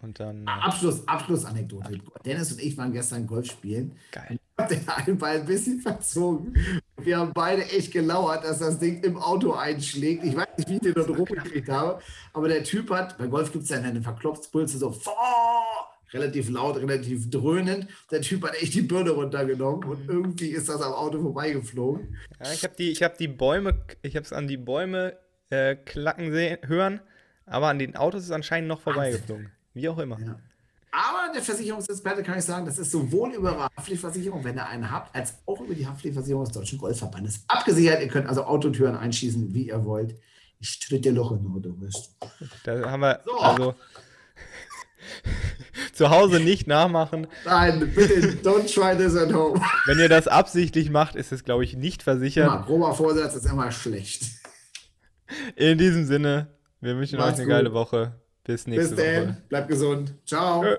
Und 0.00 0.18
dann. 0.18 0.42
Äh, 0.48 0.50
Abschluss, 0.50 1.06
Abschlussanekdote. 1.06 2.00
Dennis 2.24 2.50
und 2.50 2.60
ich 2.60 2.76
waren 2.76 2.92
gestern 2.92 3.24
Golf 3.24 3.46
spielen. 3.46 3.96
Geil. 4.10 4.26
Ich 4.32 4.64
habe 4.64 4.74
den 4.74 4.88
einen 4.88 5.16
Ball 5.16 5.36
ein 5.36 5.46
bisschen 5.46 5.80
verzogen. 5.80 6.54
Wir 6.96 7.18
haben 7.18 7.32
beide 7.32 7.62
echt 7.66 7.92
gelauert, 7.92 8.42
dass 8.42 8.58
das 8.58 8.80
Ding 8.80 9.00
im 9.04 9.16
Auto 9.16 9.52
einschlägt. 9.52 10.24
Ich 10.24 10.34
weiß 10.34 10.48
nicht, 10.56 10.68
wie 10.68 10.74
ich 10.74 10.80
den 10.80 10.94
dort 10.94 11.08
rumgekriegt 11.10 11.68
habe. 11.68 12.02
Aber 12.32 12.48
der 12.48 12.64
Typ 12.64 12.90
hat, 12.90 13.16
bei 13.16 13.28
Golf 13.28 13.52
gibt 13.52 13.62
es 13.62 13.70
ja 13.70 13.80
eine 13.80 14.02
Verklopfspulse 14.02 14.76
so, 14.76 14.90
relativ 16.12 16.48
laut, 16.50 16.76
relativ 16.76 17.30
dröhnend. 17.30 17.88
Der 18.10 18.20
Typ 18.20 18.44
hat 18.44 18.54
echt 18.60 18.74
die 18.74 18.82
Birne 18.82 19.10
runtergenommen 19.10 19.84
und 19.84 20.04
mhm. 20.04 20.10
irgendwie 20.10 20.48
ist 20.48 20.68
das 20.68 20.80
am 20.80 20.92
Auto 20.92 21.20
vorbeigeflogen. 21.20 22.16
Ja, 22.42 22.52
ich 22.52 22.64
habe 22.64 22.74
die, 22.76 22.94
hab 22.94 23.18
die 23.18 23.28
Bäume, 23.28 23.84
ich 24.02 24.16
habe 24.16 24.24
es 24.24 24.32
an 24.32 24.48
die 24.48 24.56
Bäume 24.56 25.18
äh, 25.50 25.76
klacken 25.76 26.32
sehen, 26.32 26.58
hören, 26.66 27.00
aber 27.46 27.68
an 27.68 27.78
den 27.78 27.96
Autos 27.96 28.22
ist 28.22 28.28
es 28.28 28.32
anscheinend 28.32 28.68
noch 28.68 28.80
vorbeigeflogen. 28.80 29.50
Wie 29.74 29.88
auch 29.88 29.98
immer. 29.98 30.18
Ja. 30.20 30.40
Aber 30.90 31.32
der 31.32 31.42
Versicherungsexperte 31.42 32.22
kann 32.22 32.38
ich 32.38 32.44
sagen, 32.44 32.64
das 32.64 32.78
ist 32.78 32.90
sowohl 32.90 33.32
über 33.34 33.52
eure 33.52 33.64
Haftpflichtversicherung, 33.76 34.42
wenn 34.42 34.56
ihr 34.56 34.66
eine 34.66 34.90
habt, 34.90 35.14
als 35.14 35.34
auch 35.46 35.60
über 35.60 35.74
die 35.74 35.86
Haftpflichtversicherung 35.86 36.44
des 36.44 36.52
Deutschen 36.52 36.78
Golfverbandes 36.78 37.44
abgesichert. 37.46 38.00
Ihr 38.00 38.08
könnt 38.08 38.26
also 38.26 38.44
Autotüren 38.44 38.96
einschießen, 38.96 39.52
wie 39.54 39.68
ihr 39.68 39.84
wollt. 39.84 40.18
Ich 40.60 40.80
tritt 40.80 41.04
dir 41.04 41.12
Loch 41.12 41.32
in 41.32 41.42
den 41.42 41.52
Auto, 41.52 41.76
Da 42.64 42.90
haben 42.90 43.00
wir, 43.00 43.20
so. 43.24 43.38
also 43.38 43.74
zu 45.98 46.10
Hause 46.10 46.40
nicht 46.40 46.66
nachmachen. 46.66 47.26
Nein, 47.44 47.92
bitte, 47.94 48.38
don't 48.42 48.72
try 48.72 48.96
this 48.96 49.16
at 49.16 49.32
home. 49.32 49.60
Wenn 49.86 49.98
ihr 49.98 50.08
das 50.08 50.28
absichtlich 50.28 50.90
macht, 50.90 51.16
ist 51.16 51.32
es, 51.32 51.44
glaube 51.44 51.64
ich, 51.64 51.76
nicht 51.76 52.02
versichert. 52.02 52.46
Immer, 52.46 52.62
grober 52.62 52.94
Vorsatz 52.94 53.34
ist 53.34 53.46
immer 53.46 53.70
schlecht. 53.72 54.22
In 55.56 55.76
diesem 55.76 56.06
Sinne, 56.06 56.46
wir 56.80 56.96
wünschen 56.96 57.18
Macht's 57.18 57.32
euch 57.32 57.40
eine 57.40 57.44
gut. 57.46 57.52
geile 57.52 57.72
Woche. 57.74 58.14
Bis 58.44 58.66
nächste 58.66 58.94
Bis 58.94 59.04
Woche. 59.04 59.10
Bis 59.10 59.26
dann. 59.26 59.42
Bleibt 59.48 59.68
gesund. 59.68 60.14
Ciao. 60.24 60.64
Äh. 60.64 60.78